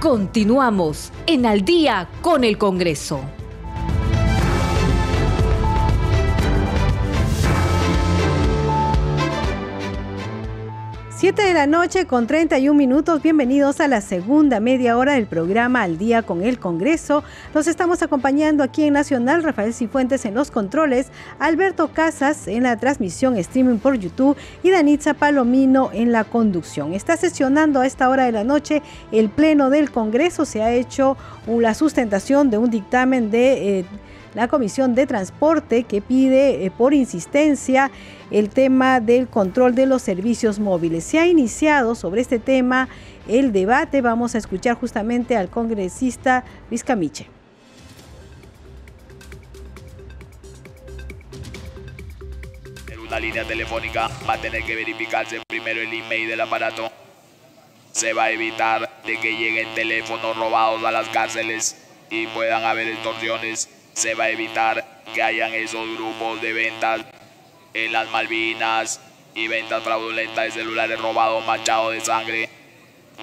[0.00, 3.39] Continuamos en Al día con el Congreso.
[11.20, 13.20] 7 de la noche con 31 minutos.
[13.20, 17.22] Bienvenidos a la segunda media hora del programa Al Día con el Congreso.
[17.54, 22.78] Nos estamos acompañando aquí en Nacional, Rafael Cifuentes en los controles, Alberto Casas en la
[22.78, 26.94] transmisión streaming por YouTube y Danitza Palomino en la conducción.
[26.94, 28.80] Está sesionando a esta hora de la noche
[29.12, 30.46] el Pleno del Congreso.
[30.46, 33.80] Se ha hecho la sustentación de un dictamen de...
[33.80, 33.84] Eh,
[34.34, 37.90] la Comisión de Transporte que pide eh, por insistencia
[38.30, 41.04] el tema del control de los servicios móviles.
[41.04, 42.88] Se ha iniciado sobre este tema
[43.28, 44.00] el debate.
[44.00, 47.26] Vamos a escuchar justamente al congresista Luis Camiche.
[52.90, 56.90] En una línea telefónica va a tener que verificarse primero el email del aparato.
[57.90, 61.76] Se va a evitar de que lleguen teléfonos robados a las cárceles
[62.08, 67.02] y puedan haber extorsiones se va a evitar que hayan esos grupos de ventas
[67.74, 69.00] en las Malvinas
[69.34, 72.48] y ventas fraudulentas de celulares robados manchados de sangre.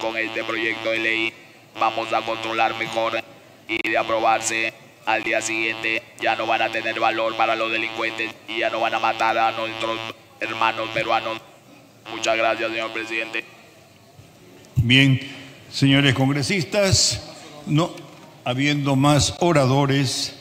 [0.00, 1.32] Con este proyecto de ley
[1.78, 3.22] vamos a controlar mejor
[3.66, 4.72] y de aprobarse
[5.06, 8.80] al día siguiente ya no van a tener valor para los delincuentes y ya no
[8.80, 9.98] van a matar a nuestros
[10.40, 11.40] hermanos peruanos.
[12.10, 13.44] Muchas gracias, señor presidente.
[14.76, 15.20] Bien,
[15.70, 17.32] señores congresistas,
[17.66, 17.90] no
[18.44, 20.37] habiendo más oradores,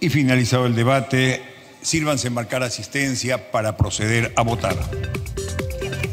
[0.00, 1.42] y finalizado el debate,
[1.82, 4.76] sírvanse marcar asistencia para proceder a votar.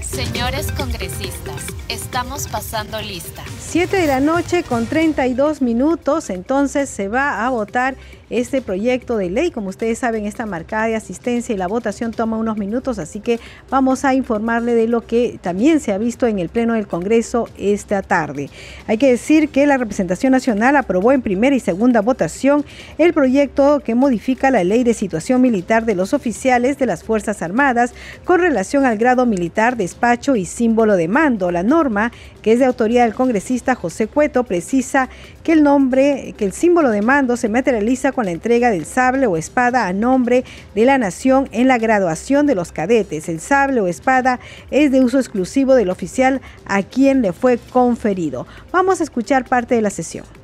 [0.01, 3.43] Señores congresistas, estamos pasando lista.
[3.59, 7.95] 7 de la noche con 32 minutos, entonces se va a votar
[8.39, 9.51] este proyecto de ley.
[9.51, 13.39] Como ustedes saben, esta marcada de asistencia y la votación toma unos minutos, así que
[13.69, 17.47] vamos a informarle de lo que también se ha visto en el Pleno del Congreso
[17.57, 18.49] esta tarde.
[18.87, 22.65] Hay que decir que la representación nacional aprobó en primera y segunda votación
[22.97, 27.41] el proyecto que modifica la ley de situación militar de los oficiales de las Fuerzas
[27.41, 27.93] Armadas
[28.25, 31.51] con relación al grado militar, despacho y símbolo de mando.
[31.51, 32.11] La norma,
[32.43, 35.09] que es de autoría del congresista José Cueto, precisa
[35.43, 39.25] que el nombre, que el símbolo de mando se materializa con la entrega del sable
[39.25, 40.43] o espada a nombre
[40.75, 43.29] de la nación en la graduación de los cadetes.
[43.29, 48.45] El sable o espada es de uso exclusivo del oficial a quien le fue conferido.
[48.71, 50.42] Vamos a escuchar parte de la sesión.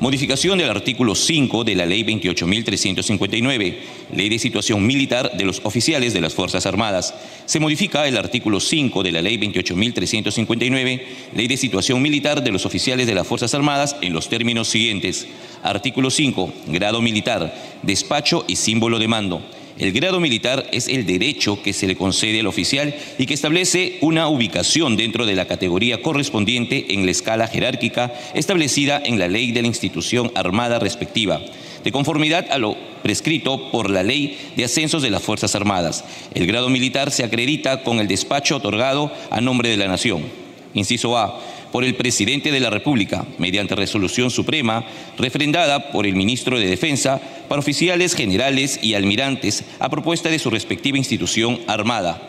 [0.00, 3.76] Modificación del artículo 5 de la Ley 28.359,
[4.12, 7.14] Ley de Situación Militar de los Oficiales de las Fuerzas Armadas.
[7.46, 11.02] Se modifica el artículo 5 de la Ley 28.359,
[11.34, 15.28] Ley de Situación Militar de los Oficiales de las Fuerzas Armadas en los términos siguientes.
[15.62, 16.52] Artículo 5.
[16.66, 19.42] Grado militar, despacho y símbolo de mando.
[19.76, 23.98] El grado militar es el derecho que se le concede al oficial y que establece
[24.02, 29.50] una ubicación dentro de la categoría correspondiente en la escala jerárquica establecida en la ley
[29.50, 31.40] de la institución armada respectiva,
[31.82, 36.04] de conformidad a lo prescrito por la ley de ascensos de las Fuerzas Armadas.
[36.34, 40.43] El grado militar se acredita con el despacho otorgado a nombre de la Nación.
[40.74, 41.40] Inciso A
[41.72, 44.84] por el presidente de la República, mediante resolución suprema,
[45.18, 50.50] refrendada por el ministro de Defensa, para oficiales generales y almirantes a propuesta de su
[50.50, 52.22] respectiva institución armada.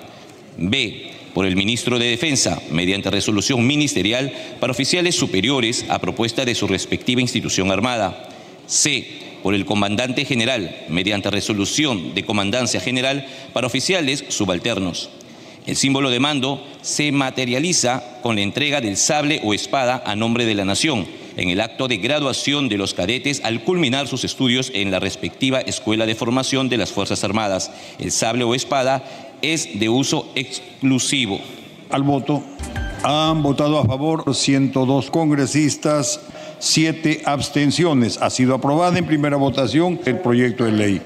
[0.57, 1.11] B.
[1.35, 6.65] Por el ministro de Defensa, mediante resolución ministerial, para oficiales superiores a propuesta de su
[6.65, 8.29] respectiva institución armada.
[8.65, 9.05] C.
[9.43, 15.11] Por el comandante general, mediante resolución de comandancia general, para oficiales subalternos.
[15.65, 20.45] El símbolo de mando se materializa con la entrega del sable o espada a nombre
[20.45, 21.07] de la nación
[21.37, 25.59] en el acto de graduación de los cadetes al culminar sus estudios en la respectiva
[25.59, 27.71] Escuela de Formación de las Fuerzas Armadas.
[27.99, 29.03] El sable o espada
[29.41, 31.39] es de uso exclusivo.
[31.89, 32.43] Al voto
[33.03, 36.21] han votado a favor 102 congresistas,
[36.59, 38.17] 7 abstenciones.
[38.21, 41.01] Ha sido aprobada en primera votación el proyecto de ley.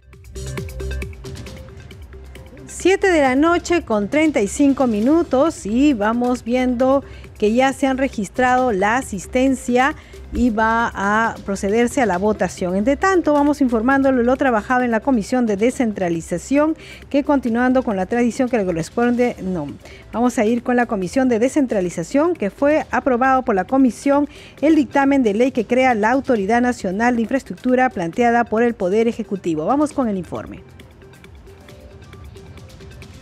[2.79, 7.03] 7 de la noche con 35 minutos y vamos viendo
[7.37, 9.95] que ya se han registrado la asistencia
[10.31, 12.77] y va a procederse a la votación.
[12.77, 16.77] Entre tanto, vamos informándolo lo trabajado en la Comisión de Descentralización,
[17.09, 19.67] que continuando con la tradición que le corresponde, no,
[20.13, 24.29] vamos a ir con la Comisión de Descentralización, que fue aprobado por la Comisión
[24.61, 29.09] el dictamen de ley que crea la Autoridad Nacional de Infraestructura planteada por el Poder
[29.09, 29.65] Ejecutivo.
[29.65, 30.63] Vamos con el informe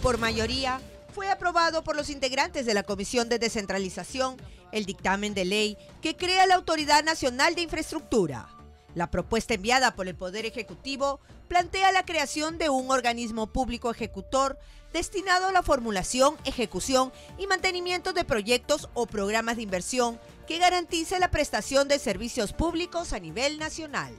[0.07, 0.79] por mayoría,
[1.13, 4.37] fue aprobado por los integrantes de la Comisión de Descentralización
[4.71, 8.47] el dictamen de ley que crea la Autoridad Nacional de Infraestructura.
[8.95, 14.57] La propuesta enviada por el Poder Ejecutivo plantea la creación de un organismo público ejecutor
[14.93, 21.19] destinado a la formulación, ejecución y mantenimiento de proyectos o programas de inversión que garantice
[21.19, 24.15] la prestación de servicios públicos a nivel nacional.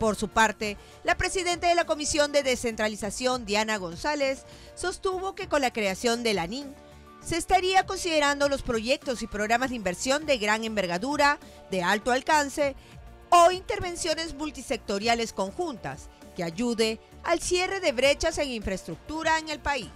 [0.00, 5.60] Por su parte, la presidenta de la Comisión de Descentralización, Diana González, sostuvo que con
[5.60, 6.74] la creación de la NIN
[7.22, 11.38] se estaría considerando los proyectos y programas de inversión de gran envergadura,
[11.70, 12.76] de alto alcance
[13.28, 19.90] o intervenciones multisectoriales conjuntas que ayude al cierre de brechas en infraestructura en el país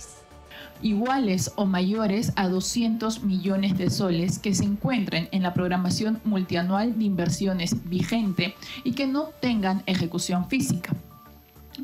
[0.82, 6.98] iguales o mayores a 200 millones de soles que se encuentren en la programación multianual
[6.98, 10.94] de inversiones vigente y que no tengan ejecución física.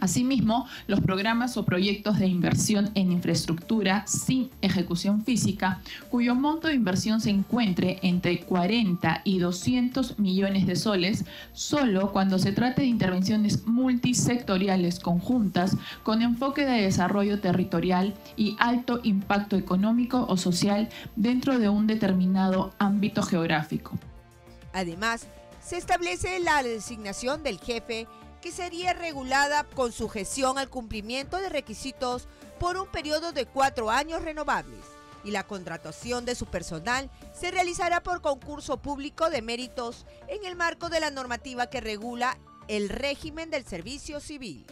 [0.00, 5.80] Asimismo, los programas o proyectos de inversión en infraestructura sin ejecución física,
[6.10, 12.38] cuyo monto de inversión se encuentre entre 40 y 200 millones de soles, solo cuando
[12.38, 20.24] se trate de intervenciones multisectoriales conjuntas con enfoque de desarrollo territorial y alto impacto económico
[20.28, 23.98] o social dentro de un determinado ámbito geográfico.
[24.72, 25.26] Además,
[25.60, 28.06] se establece la designación del jefe
[28.40, 32.28] que sería regulada con sujeción al cumplimiento de requisitos
[32.58, 34.80] por un periodo de cuatro años renovables
[35.24, 40.56] y la contratación de su personal se realizará por concurso público de méritos en el
[40.56, 42.38] marco de la normativa que regula
[42.68, 44.64] el régimen del servicio civil.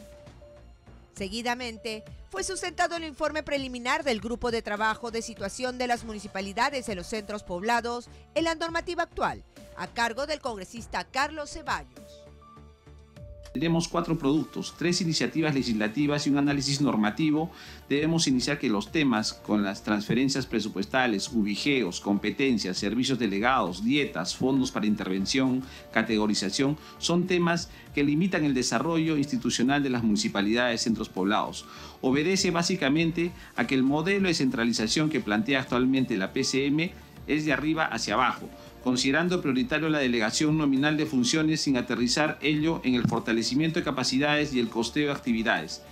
[1.17, 6.89] Seguidamente, fue sustentado el informe preliminar del Grupo de Trabajo de Situación de las Municipalidades
[6.89, 9.43] en los Centros Poblados en la normativa actual,
[9.77, 12.28] a cargo del congresista Carlos Ceballos.
[13.53, 17.51] Tenemos cuatro productos, tres iniciativas legislativas y un análisis normativo.
[17.89, 24.71] Debemos iniciar que los temas con las transferencias presupuestales, ubigeos, competencias, servicios delegados, dietas, fondos
[24.71, 31.65] para intervención, categorización, son temas que limitan el desarrollo institucional de las municipalidades centros poblados.
[32.03, 36.91] Obedece básicamente a que el modelo de centralización que plantea actualmente la PCM
[37.27, 38.49] es de arriba hacia abajo
[38.83, 44.53] considerando prioritario la delegación nominal de funciones sin aterrizar ello en el fortalecimiento de capacidades
[44.53, 45.83] y el costeo de actividades.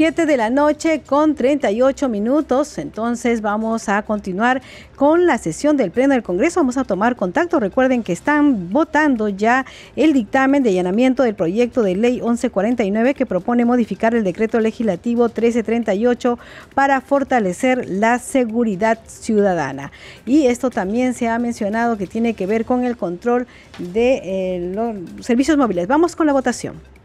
[0.00, 2.78] 7 de la noche con 38 minutos.
[2.78, 4.62] Entonces vamos a continuar
[4.96, 6.58] con la sesión del Pleno del Congreso.
[6.60, 7.60] Vamos a tomar contacto.
[7.60, 13.26] Recuerden que están votando ya el dictamen de allanamiento del proyecto de ley 1149 que
[13.26, 16.38] propone modificar el decreto legislativo 1338
[16.74, 19.92] para fortalecer la seguridad ciudadana.
[20.24, 23.46] Y esto también se ha mencionado que tiene que ver con el control
[23.78, 25.88] de eh, los servicios móviles.
[25.88, 26.99] Vamos con la votación.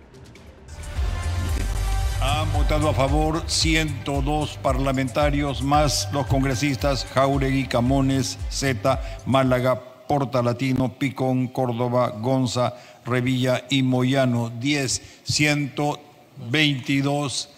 [2.28, 11.48] Han votado a favor 102 parlamentarios más los congresistas Jauregui, Camones, Zeta, Málaga, Portalatino, Picón,
[11.48, 12.74] Córdoba, Gonza,
[13.06, 14.50] Revilla y Moyano.
[14.50, 17.50] 10, 122,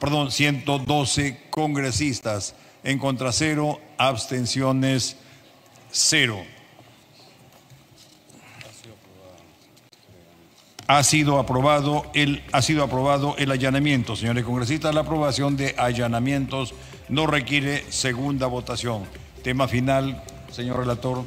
[0.00, 2.54] perdón, 112 congresistas.
[2.84, 5.18] En contra cero, abstenciones
[5.90, 6.42] cero.
[10.88, 14.14] Ha sido aprobado el, ha sido aprobado el allanamiento.
[14.14, 16.74] Señores congresistas, la aprobación de allanamientos
[17.08, 19.04] no requiere segunda votación.
[19.42, 21.24] Tema final, señor relator.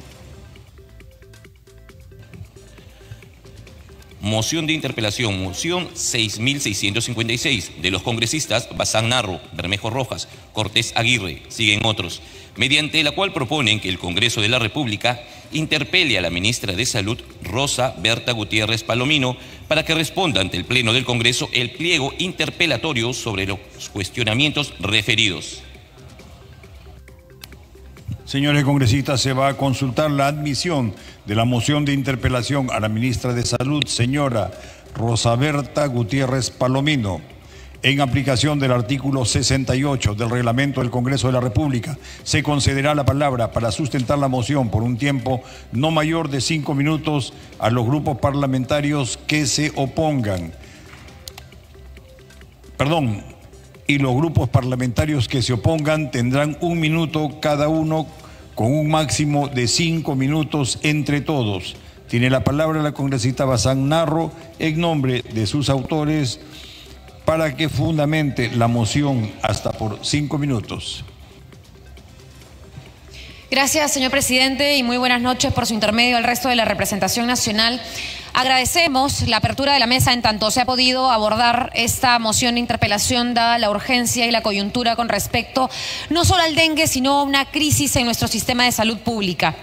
[4.20, 11.84] Moción de interpelación, moción 6656 de los congresistas Bazán Narro, Bermejo Rojas, Cortés Aguirre, siguen
[11.84, 12.20] otros
[12.56, 16.86] mediante la cual proponen que el Congreso de la República interpele a la ministra de
[16.86, 19.36] Salud, Rosa Berta Gutiérrez Palomino,
[19.68, 23.58] para que responda ante el Pleno del Congreso el pliego interpelatorio sobre los
[23.92, 25.62] cuestionamientos referidos.
[28.24, 30.94] Señores congresistas, se va a consultar la admisión
[31.26, 34.52] de la moción de interpelación a la ministra de Salud, señora
[34.94, 37.20] Rosa Berta Gutiérrez Palomino.
[37.82, 43.06] En aplicación del artículo 68 del reglamento del Congreso de la República, se concederá la
[43.06, 47.86] palabra para sustentar la moción por un tiempo no mayor de cinco minutos a los
[47.86, 50.52] grupos parlamentarios que se opongan.
[52.76, 53.22] Perdón,
[53.86, 58.06] y los grupos parlamentarios que se opongan tendrán un minuto cada uno
[58.54, 61.76] con un máximo de cinco minutos entre todos.
[62.08, 66.40] Tiene la palabra la congresista Bazán Narro en nombre de sus autores
[67.30, 71.04] para que fundamente la moción hasta por cinco minutos.
[73.48, 77.28] Gracias, señor presidente, y muy buenas noches por su intermedio al resto de la representación
[77.28, 77.80] nacional.
[78.34, 82.62] Agradecemos la apertura de la mesa en tanto se ha podido abordar esta moción de
[82.62, 85.70] interpelación dada la urgencia y la coyuntura con respecto
[86.08, 89.54] no solo al dengue, sino a una crisis en nuestro sistema de salud pública.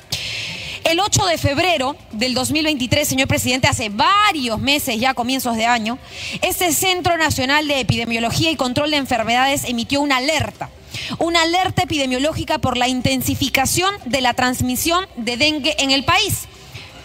[0.85, 5.99] El 8 de febrero del 2023, señor presidente, hace varios meses, ya comienzos de año,
[6.43, 10.71] este Centro Nacional de Epidemiología y Control de Enfermedades emitió una alerta
[11.19, 16.49] una alerta epidemiológica por la intensificación de la transmisión de dengue en el país.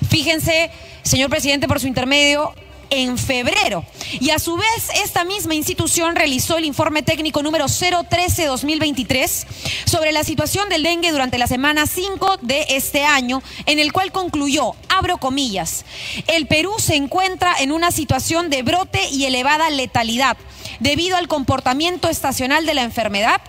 [0.10, 0.72] Fíjense,
[1.04, 2.54] señor presidente, por su intermedio,
[2.90, 3.86] en febrero.
[4.20, 9.46] Y a su vez, esta misma institución realizó el informe técnico número 013-2023
[9.86, 14.12] sobre la situación del dengue durante la semana 5 de este año, en el cual
[14.12, 15.86] concluyó, abro comillas,
[16.28, 20.38] el Perú se encuentra en una situación de brote y elevada letalidad
[20.80, 23.42] debido al comportamiento estacional de la enfermedad,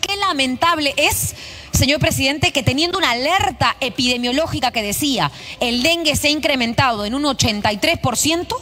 [0.00, 1.34] Qué lamentable es
[1.72, 7.14] señor presidente, que teniendo una alerta epidemiológica que decía el dengue se ha incrementado en
[7.14, 8.54] un 83%,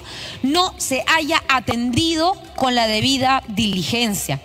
[0.43, 4.41] no se haya atendido con la debida diligencia.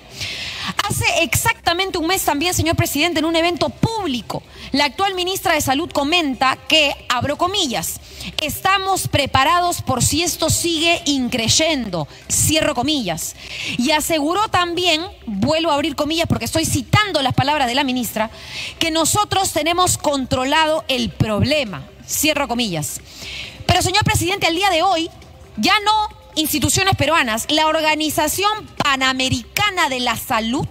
[0.83, 5.61] Hace exactamente un mes también, señor presidente, en un evento público, la actual ministra de
[5.61, 7.99] Salud comenta que, abro comillas,
[8.41, 13.35] estamos preparados por si esto sigue increyendo, cierro comillas.
[13.77, 18.29] Y aseguró también, vuelvo a abrir comillas porque estoy citando las palabras de la ministra,
[18.77, 23.01] que nosotros tenemos controlado el problema, cierro comillas.
[23.65, 25.09] Pero, señor presidente, al día de hoy
[25.57, 30.67] ya no instituciones peruanas, la Organización Panamericana de la Salud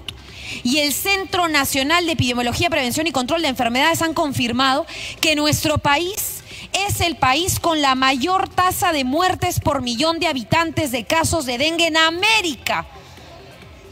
[0.62, 4.86] y el Centro Nacional de Epidemiología, Prevención y Control de Enfermedades han confirmado
[5.20, 6.42] que nuestro país
[6.86, 11.46] es el país con la mayor tasa de muertes por millón de habitantes de casos
[11.46, 12.86] de dengue en América.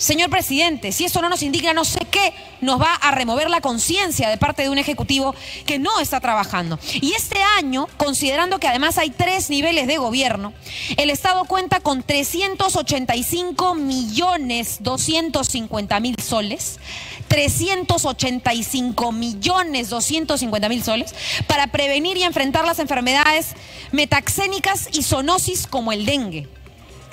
[0.03, 3.61] Señor presidente, si eso no nos indigna, no sé qué nos va a remover la
[3.61, 5.33] conciencia de parte de un ejecutivo
[5.65, 6.77] que no está trabajando.
[6.95, 10.55] Y este año, considerando que además hay tres niveles de gobierno,
[10.97, 16.81] el Estado cuenta con 385 millones 250 mil soles,
[17.29, 21.15] 385 millones 250 mil soles
[21.47, 23.55] para prevenir y enfrentar las enfermedades
[23.93, 26.49] metaxénicas y zoonosis como el dengue.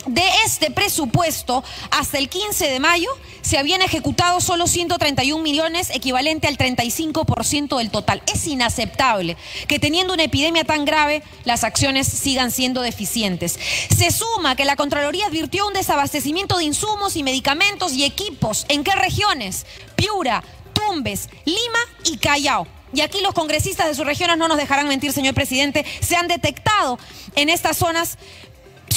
[0.06, 3.10] De este presupuesto, hasta el 15 de mayo,
[3.42, 8.22] se habían ejecutado solo 131 millones, equivalente al 35% del total.
[8.32, 9.38] Es inaceptable
[9.68, 13.60] que teniendo una epidemia tan grave, las acciones sigan siendo deficientes.
[13.96, 18.66] Se suma que la Contraloría advirtió un desabastecimiento de insumos y medicamentos y equipos.
[18.70, 19.66] ¿En qué regiones?
[19.96, 20.44] Piura,
[20.74, 22.68] Tumbes, Lima y Callao.
[22.94, 26.28] Y aquí los congresistas de sus regiones no nos dejarán mentir, señor presidente, se han
[26.28, 26.98] detectado
[27.36, 28.18] en estas zonas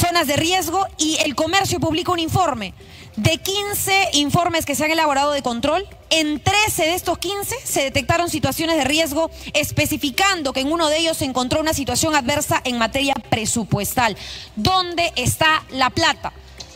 [0.03, 2.75] zonas de riesgo y el comercio publica un informe.
[3.15, 7.83] De 15 informes que se han elaborado de control, en 13 de estos 15 se
[7.83, 12.61] detectaron situaciones de riesgo, especificando que en uno de ellos se encontró una situación adversa
[12.65, 14.17] en materia presupuestal.
[14.57, 16.33] ¿Dónde está la plata?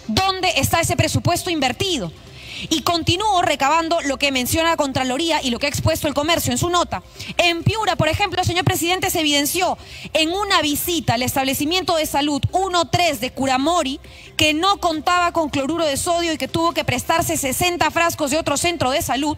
[0.07, 2.13] ¿Dónde está ese presupuesto invertido?
[2.71, 6.53] Y continúo recabando lo que menciona la Contraloría y lo que ha expuesto el comercio
[6.53, 7.03] en su nota.
[7.37, 9.77] En Piura, por ejemplo, señor presidente, se evidenció
[10.13, 14.01] en una visita al establecimiento de salud 1-3 de Curamori
[14.37, 18.39] que no contaba con cloruro de sodio y que tuvo que prestarse 60 frascos de
[18.39, 19.37] otro centro de salud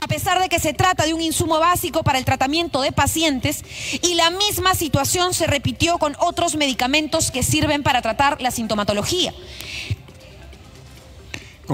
[0.00, 3.62] a pesar de que se trata de un insumo básico para el tratamiento de pacientes,
[4.00, 9.34] y la misma situación se repitió con otros medicamentos que sirven para tratar la sintomatología.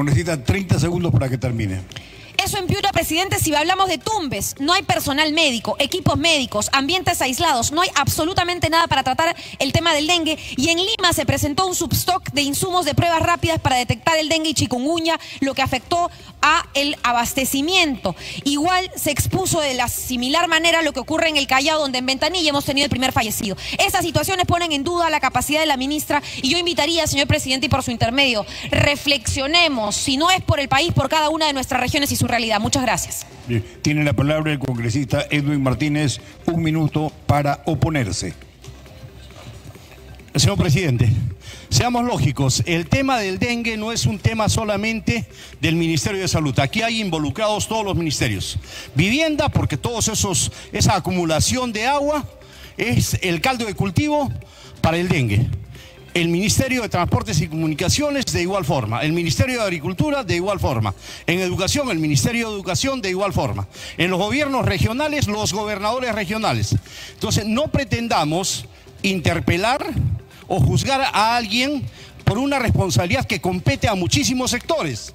[0.04, 1.80] Necesita 30 segundos para que termine.
[2.44, 7.22] Eso en Piura, presidente, si hablamos de tumbes, no hay personal médico, equipos médicos, ambientes
[7.22, 10.38] aislados, no hay absolutamente nada para tratar el tema del dengue.
[10.56, 14.28] Y en Lima se presentó un substock de insumos de pruebas rápidas para detectar el
[14.28, 16.10] dengue y chikungunya, lo que afectó
[16.42, 18.14] a el abastecimiento.
[18.44, 22.06] Igual se expuso de la similar manera lo que ocurre en el Callao, donde en
[22.06, 23.56] Ventanilla hemos tenido el primer fallecido.
[23.78, 27.66] Esas situaciones ponen en duda la capacidad de la ministra y yo invitaría, señor presidente,
[27.66, 31.52] y por su intermedio, reflexionemos, si no es por el país, por cada una de
[31.52, 32.60] nuestras regiones y su realidad.
[32.60, 33.26] Muchas gracias.
[33.82, 38.34] Tiene la palabra el congresista Edwin Martínez, un minuto para oponerse.
[40.34, 41.08] Señor presidente,
[41.70, 45.26] seamos lógicos, el tema del dengue no es un tema solamente
[45.62, 46.58] del Ministerio de Salud.
[46.58, 48.58] Aquí hay involucrados todos los ministerios.
[48.94, 52.28] Vivienda, porque todos esos esa acumulación de agua
[52.76, 54.30] es el caldo de cultivo
[54.82, 55.48] para el dengue
[56.16, 60.58] el Ministerio de Transportes y Comunicaciones de igual forma, el Ministerio de Agricultura de igual
[60.58, 60.94] forma,
[61.26, 66.14] en Educación el Ministerio de Educación de igual forma, en los gobiernos regionales los gobernadores
[66.14, 66.74] regionales.
[67.12, 68.64] Entonces no pretendamos
[69.02, 69.84] interpelar
[70.48, 71.84] o juzgar a alguien
[72.24, 75.14] por una responsabilidad que compete a muchísimos sectores.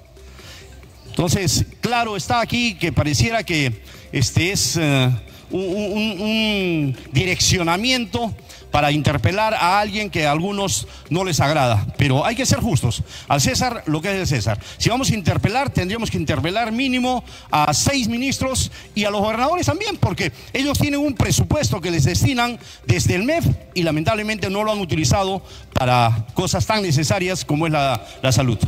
[1.08, 3.82] Entonces, claro está aquí que pareciera que
[4.12, 5.10] este es eh,
[5.50, 8.32] un direccionamiento
[8.72, 11.86] para interpelar a alguien que a algunos no les agrada.
[11.96, 13.04] Pero hay que ser justos.
[13.28, 14.58] Al César lo que es de César.
[14.78, 19.66] Si vamos a interpelar, tendríamos que interpelar mínimo a seis ministros y a los gobernadores
[19.66, 24.64] también, porque ellos tienen un presupuesto que les destinan desde el MEF y lamentablemente no
[24.64, 25.42] lo han utilizado
[25.74, 28.58] para cosas tan necesarias como es la, la salud.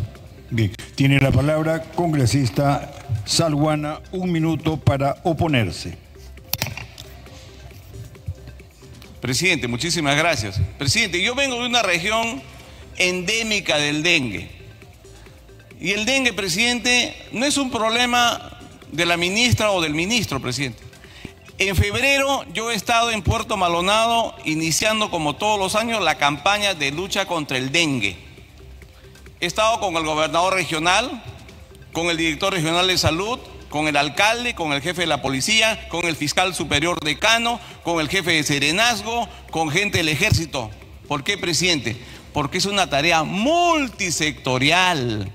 [0.94, 2.92] Tiene la palabra congresista
[3.24, 6.03] Salguana, un minuto para oponerse.
[9.24, 10.60] Presidente, muchísimas gracias.
[10.76, 12.42] Presidente, yo vengo de una región
[12.98, 14.50] endémica del dengue.
[15.80, 18.58] Y el dengue, presidente, no es un problema
[18.92, 20.82] de la ministra o del ministro, presidente.
[21.56, 26.74] En febrero yo he estado en Puerto Malonado iniciando como todos los años la campaña
[26.74, 28.18] de lucha contra el dengue.
[29.40, 31.24] He estado con el gobernador regional,
[31.94, 33.38] con el director regional de salud,
[33.74, 37.98] con el alcalde, con el jefe de la policía, con el fiscal superior decano, con
[37.98, 40.70] el jefe de serenazgo, con gente del ejército.
[41.08, 41.96] ¿Por qué, presidente?
[42.32, 45.28] Porque es una tarea multisectorial.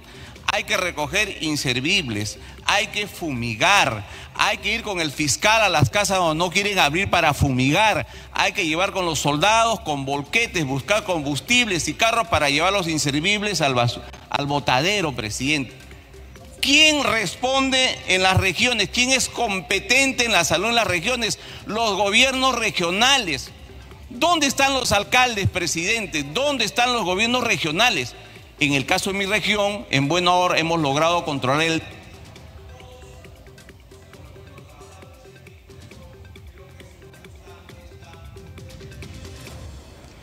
[0.53, 5.89] Hay que recoger inservibles, hay que fumigar, hay que ir con el fiscal a las
[5.89, 10.65] casas donde no quieren abrir para fumigar, hay que llevar con los soldados, con volquetes,
[10.65, 13.75] buscar combustibles y carros para llevar los inservibles al,
[14.29, 15.78] al botadero, presidente.
[16.61, 18.89] ¿Quién responde en las regiones?
[18.89, 21.39] ¿Quién es competente en la salud en las regiones?
[21.65, 23.51] Los gobiernos regionales.
[24.09, 26.25] ¿Dónde están los alcaldes, presidentes?
[26.33, 28.15] ¿Dónde están los gobiernos regionales?
[28.59, 31.83] En el caso de mi región, en buena hora hemos logrado controlar el...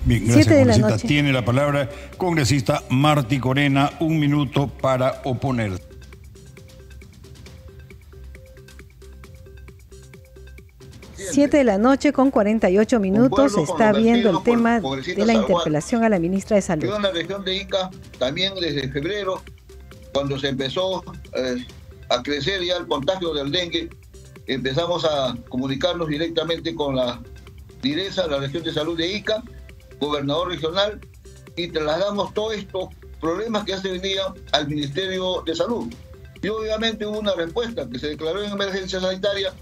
[0.04, 0.90] Bien, gracias, Siete congresista.
[0.90, 5.95] La Tiene la palabra congresista Marti Corena, un minuto para oponerse.
[11.30, 16.04] 7 de la noche con 48 minutos se está viendo el tema de la interpelación
[16.04, 16.84] a la ministra de Salud.
[16.84, 19.42] Yo en la región de Ica, también desde febrero,
[20.12, 21.04] cuando se empezó
[21.34, 21.66] eh,
[22.08, 23.90] a crecer ya el contagio del dengue,
[24.46, 27.20] empezamos a comunicarnos directamente con la
[27.82, 29.42] dirección la región de salud de Ica,
[30.00, 31.00] gobernador regional,
[31.56, 32.88] y trasladamos todos estos
[33.20, 35.92] problemas que hace venían al Ministerio de Salud.
[36.42, 39.52] Y obviamente hubo una respuesta que se declaró en emergencia sanitaria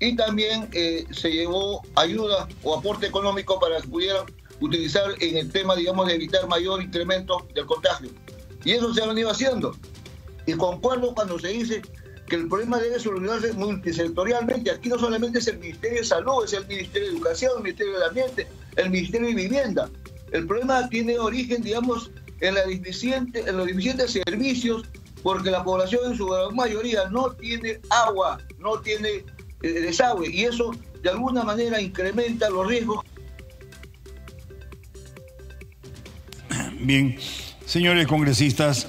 [0.00, 4.26] y también eh, se llevó ayuda o aporte económico para que pudieran
[4.60, 8.10] utilizar en el tema, digamos, de evitar mayor incremento del contagio.
[8.64, 9.76] Y eso se ha venido haciendo.
[10.46, 11.82] Y concuerdo cuando se dice
[12.28, 14.70] que el problema debe solucionarse multisectorialmente.
[14.70, 17.92] Aquí no solamente es el Ministerio de Salud, es el Ministerio de Educación, el Ministerio
[17.94, 19.90] del Ambiente, el Ministerio de Vivienda.
[20.32, 24.82] El problema tiene origen, digamos, en, los deficientes servicios,
[25.22, 29.24] porque la población en su mayoría no tiene agua, no tiene
[29.60, 33.04] desagüe, y eso de alguna manera incrementa los riesgos.
[36.80, 37.16] Bien,
[37.66, 38.88] señores congresistas,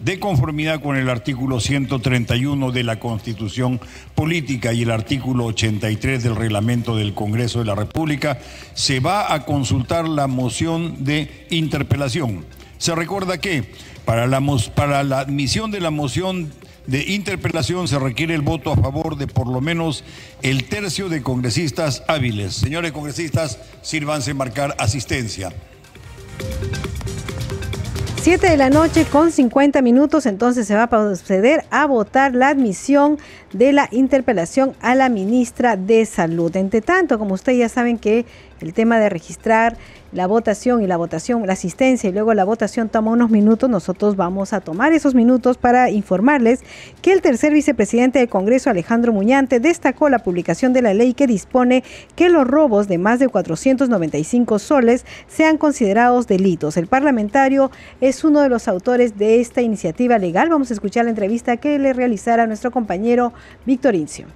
[0.00, 3.80] de conformidad con el artículo 131 de la Constitución
[4.14, 8.38] Política y el artículo 83 del reglamento del Congreso de la República,
[8.74, 12.46] se va a consultar la moción de interpelación.
[12.78, 13.72] Se recuerda que
[14.06, 14.40] para la,
[14.74, 16.50] para la admisión de la moción
[16.86, 20.04] de interpelación se requiere el voto a favor de por lo menos
[20.42, 22.54] el tercio de congresistas hábiles.
[22.54, 25.52] Señores congresistas, sírvanse marcar asistencia.
[28.22, 32.48] 7 de la noche con 50 minutos, entonces se va a proceder a votar la
[32.48, 33.18] admisión
[33.54, 36.54] de la interpelación a la ministra de Salud.
[36.54, 38.26] Entre tanto, como ustedes ya saben que
[38.60, 39.76] el tema de registrar
[40.12, 44.16] la votación y la votación, la asistencia y luego la votación toma unos minutos, nosotros
[44.16, 46.60] vamos a tomar esos minutos para informarles
[47.00, 51.26] que el tercer vicepresidente del Congreso, Alejandro Muñante, destacó la publicación de la ley que
[51.26, 51.84] dispone
[52.16, 56.76] que los robos de más de 495 soles sean considerados delitos.
[56.76, 60.48] El parlamentario es uno de los autores de esta iniciativa legal.
[60.48, 63.32] Vamos a escuchar la entrevista que le realizara nuestro compañero
[63.64, 64.26] Víctor Incio.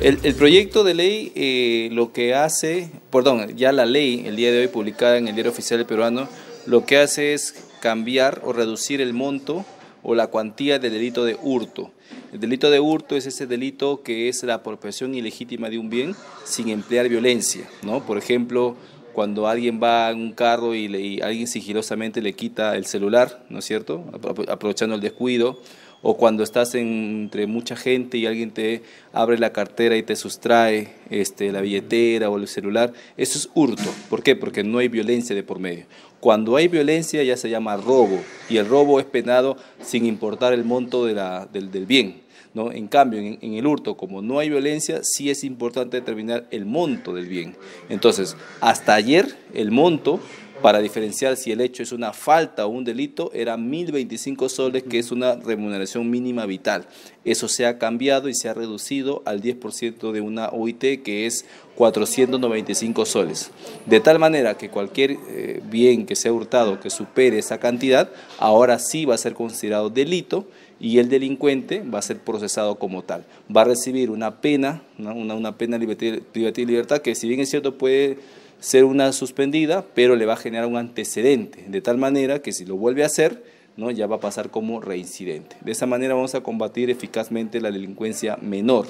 [0.00, 4.60] El, proyecto de ley eh, lo que hace, perdón, ya la ley, el día de
[4.60, 6.26] hoy publicada en el Diario Oficial Peruano,
[6.64, 9.66] lo que hace es cambiar o reducir el monto
[10.02, 11.90] o la cuantía del delito de hurto.
[12.32, 16.14] El delito de hurto es ese delito que es la apropiación ilegítima de un bien
[16.44, 18.06] sin emplear violencia, ¿no?
[18.06, 18.76] Por ejemplo,
[19.12, 23.58] cuando alguien va en un carro y, y alguien sigilosamente le quita el celular, ¿no
[23.58, 24.02] es cierto?
[24.48, 25.60] Aprovechando el descuido
[26.02, 28.82] o cuando estás entre mucha gente y alguien te
[29.12, 33.90] abre la cartera y te sustrae este, la billetera o el celular, eso es hurto.
[34.08, 34.36] ¿Por qué?
[34.36, 35.84] Porque no hay violencia de por medio.
[36.20, 40.64] Cuando hay violencia ya se llama robo y el robo es penado sin importar el
[40.64, 42.22] monto de la, del, bien.
[42.52, 42.72] ¿no?
[42.72, 46.66] En cambio, en, en, el hurto, como no hay violencia, sí es importante determinar el
[46.66, 47.56] monto del bien.
[47.88, 50.20] Entonces, hasta ayer el monto
[50.62, 54.98] para diferenciar si el hecho es una falta o un delito, era 1.025 soles, que
[54.98, 56.86] es una remuneración mínima vital.
[57.24, 61.44] Eso se ha cambiado y se ha reducido al 10% de una OIT, que es
[61.76, 63.50] 495 soles.
[63.86, 68.78] De tal manera que cualquier eh, bien que sea hurtado que supere esa cantidad, ahora
[68.78, 70.46] sí va a ser considerado delito
[70.80, 73.24] y el delincuente va a ser procesado como tal.
[73.54, 78.18] Va a recibir una pena, una, pena de libertad, que si bien es cierto puede
[78.60, 82.64] ser una suspendida, pero le va a generar un antecedente, de tal manera que si
[82.64, 83.42] lo vuelve a hacer,
[83.76, 83.90] ¿no?
[83.90, 85.56] ya va a pasar como reincidente.
[85.62, 88.86] De esa manera vamos a combatir eficazmente la delincuencia menor,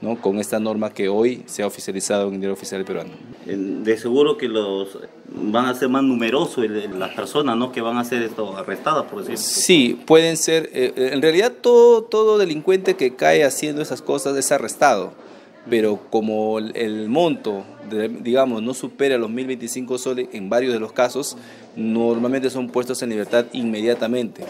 [0.00, 0.20] ¿no?
[0.20, 3.10] con esta norma que hoy se ha oficializado en el diario oficial peruano.
[3.46, 4.98] De seguro que los
[5.28, 7.70] van a ser más numerosos las personas ¿no?
[7.70, 9.38] que van a ser esto, arrestadas, por decirlo.
[9.38, 14.50] Sí, pueden ser, eh, en realidad todo, todo delincuente que cae haciendo esas cosas es
[14.50, 15.12] arrestado
[15.68, 17.64] pero como el, monto,
[18.20, 21.36] digamos, no supera los 1.025 soles en varios de los casos,
[21.76, 24.44] normalmente son puestos en libertad inmediatamente.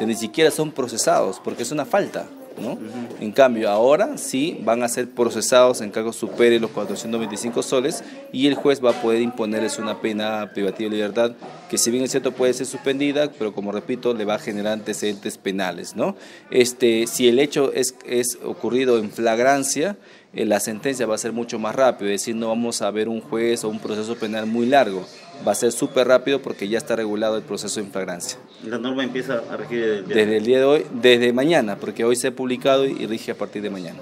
[0.00, 2.26] O ni siquiera son procesados, porque es una falta.
[2.60, 2.78] ¿no?
[3.20, 8.02] En cambio, ahora sí van a ser procesados en caso supere los 425 soles
[8.32, 11.32] y el juez va a poder imponerles una pena privativa de libertad
[11.68, 14.72] que si bien es cierto puede ser suspendida, pero como repito, le va a generar
[14.72, 15.96] antecedentes penales.
[15.96, 16.16] ¿no?
[16.50, 19.96] Este, si el hecho es, es ocurrido en flagrancia,
[20.34, 23.08] eh, la sentencia va a ser mucho más rápido, es decir, no vamos a ver
[23.08, 25.06] un juez o un proceso penal muy largo,
[25.46, 28.38] va a ser súper rápido porque ya está regulado el proceso en flagrancia.
[28.64, 30.86] ¿La norma empieza a regir desde el día de hoy?
[30.92, 34.00] Desde mañana, porque hoy se ha publicado y rige a partir de mañana.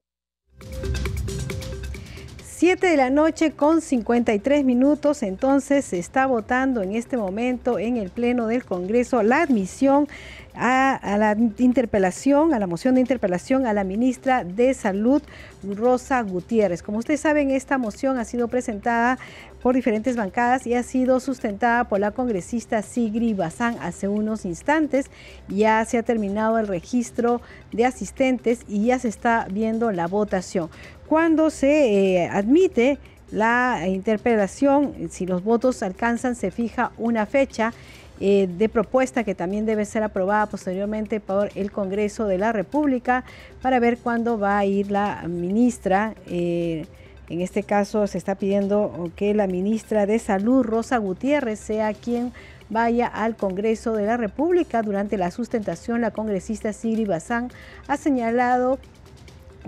[2.58, 7.98] 7 de la noche con 53 minutos, entonces se está votando en este momento en
[7.98, 10.08] el Pleno del Congreso la admisión
[10.56, 15.22] a, la interpelación, a la moción de interpelación a la ministra de Salud,
[15.62, 16.82] Rosa Gutiérrez.
[16.82, 19.18] Como ustedes saben, esta moción ha sido presentada
[19.62, 25.10] por diferentes bancadas y ha sido sustentada por la congresista Sigri Bazán hace unos instantes.
[25.48, 27.40] Ya se ha terminado el registro
[27.72, 30.70] de asistentes y ya se está viendo la votación.
[31.06, 32.98] Cuando se eh, admite
[33.30, 35.08] la interpelación.
[35.10, 37.72] Si los votos alcanzan, se fija una fecha
[38.20, 43.24] eh, de propuesta que también debe ser aprobada posteriormente por el Congreso de la República
[43.60, 46.14] para ver cuándo va a ir la ministra.
[46.26, 46.86] Eh,
[47.28, 52.32] en este caso se está pidiendo que la ministra de Salud, Rosa Gutiérrez, sea quien
[52.68, 54.82] vaya al Congreso de la República.
[54.82, 57.50] Durante la sustentación, la congresista Sigri Bazán
[57.86, 58.78] ha señalado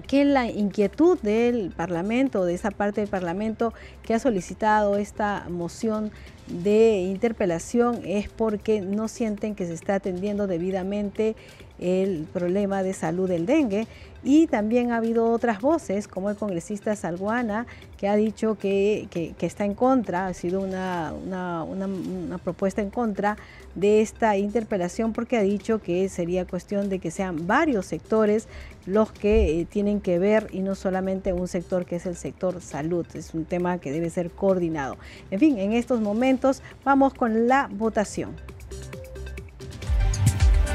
[0.06, 3.72] que la inquietud del Parlamento, de esa parte del Parlamento
[4.02, 6.10] que ha solicitado esta moción
[6.46, 11.36] de interpelación es porque no sienten que se está atendiendo debidamente
[11.78, 13.86] el problema de salud del dengue
[14.28, 17.66] y también ha habido otras voces como el congresista Salguana
[17.96, 19.08] que ha dicho que,
[19.40, 23.38] está en contra, ha sido una, una propuesta en contra
[23.74, 28.48] de esta interpelación porque ha dicho que sería cuestión de que sean varios sectores
[28.84, 32.60] los que eh, tienen que ver y no solamente un sector que es el sector
[32.60, 33.06] salud.
[33.14, 34.98] Es un tema que debe ser coordinado.
[35.30, 38.36] En fin, en estos momentos vamos con la votación.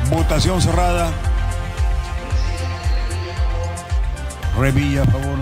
[0.09, 1.13] Votación cerrada.
[4.57, 5.37] Revilla, a favor.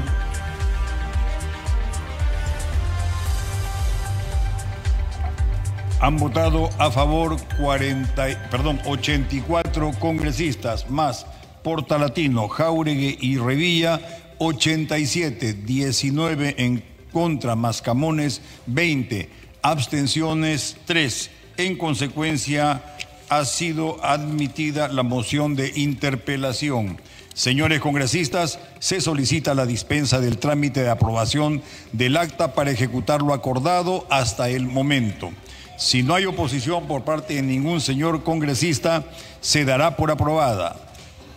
[6.00, 11.28] Han votado a favor 40, perdón, 84 congresistas más
[11.64, 14.02] Portalatino, Jauregue y Revilla,
[14.40, 19.30] 87, 19 en contra, Mascamones, 20,
[19.62, 21.30] abstenciones 3.
[21.58, 22.82] En consecuencia,
[23.30, 27.00] ha sido admitida la moción de interpelación.
[27.34, 31.62] Señores congresistas, se solicita la dispensa del trámite de aprobación
[31.94, 35.32] del acta para ejecutar lo acordado hasta el momento.
[35.78, 39.06] Si no hay oposición por parte de ningún señor congresista,
[39.40, 40.76] se dará por aprobada.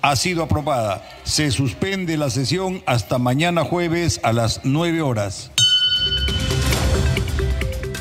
[0.02, 1.02] Ha sido aprobada.
[1.22, 5.50] Se suspende la sesión hasta mañana jueves a las 9 horas.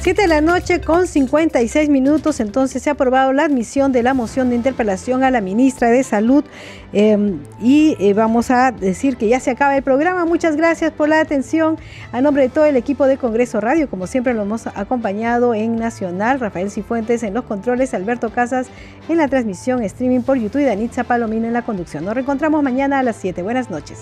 [0.03, 4.13] 7 de la noche con 56 minutos, entonces se ha aprobado la admisión de la
[4.13, 6.43] moción de interpelación a la ministra de Salud
[6.91, 10.25] em, y eh, vamos a decir que ya se acaba el programa.
[10.25, 11.77] Muchas gracias por la atención.
[12.11, 15.77] A nombre de todo el equipo de Congreso Radio, como siempre lo hemos acompañado en
[15.77, 18.67] Nacional, Rafael Cifuentes en los controles, Alberto Casas
[19.07, 22.03] en la transmisión streaming por YouTube y Danitza Palomino en la conducción.
[22.03, 23.41] Nos reencontramos mañana a las 7.
[23.41, 23.99] Buenas noches.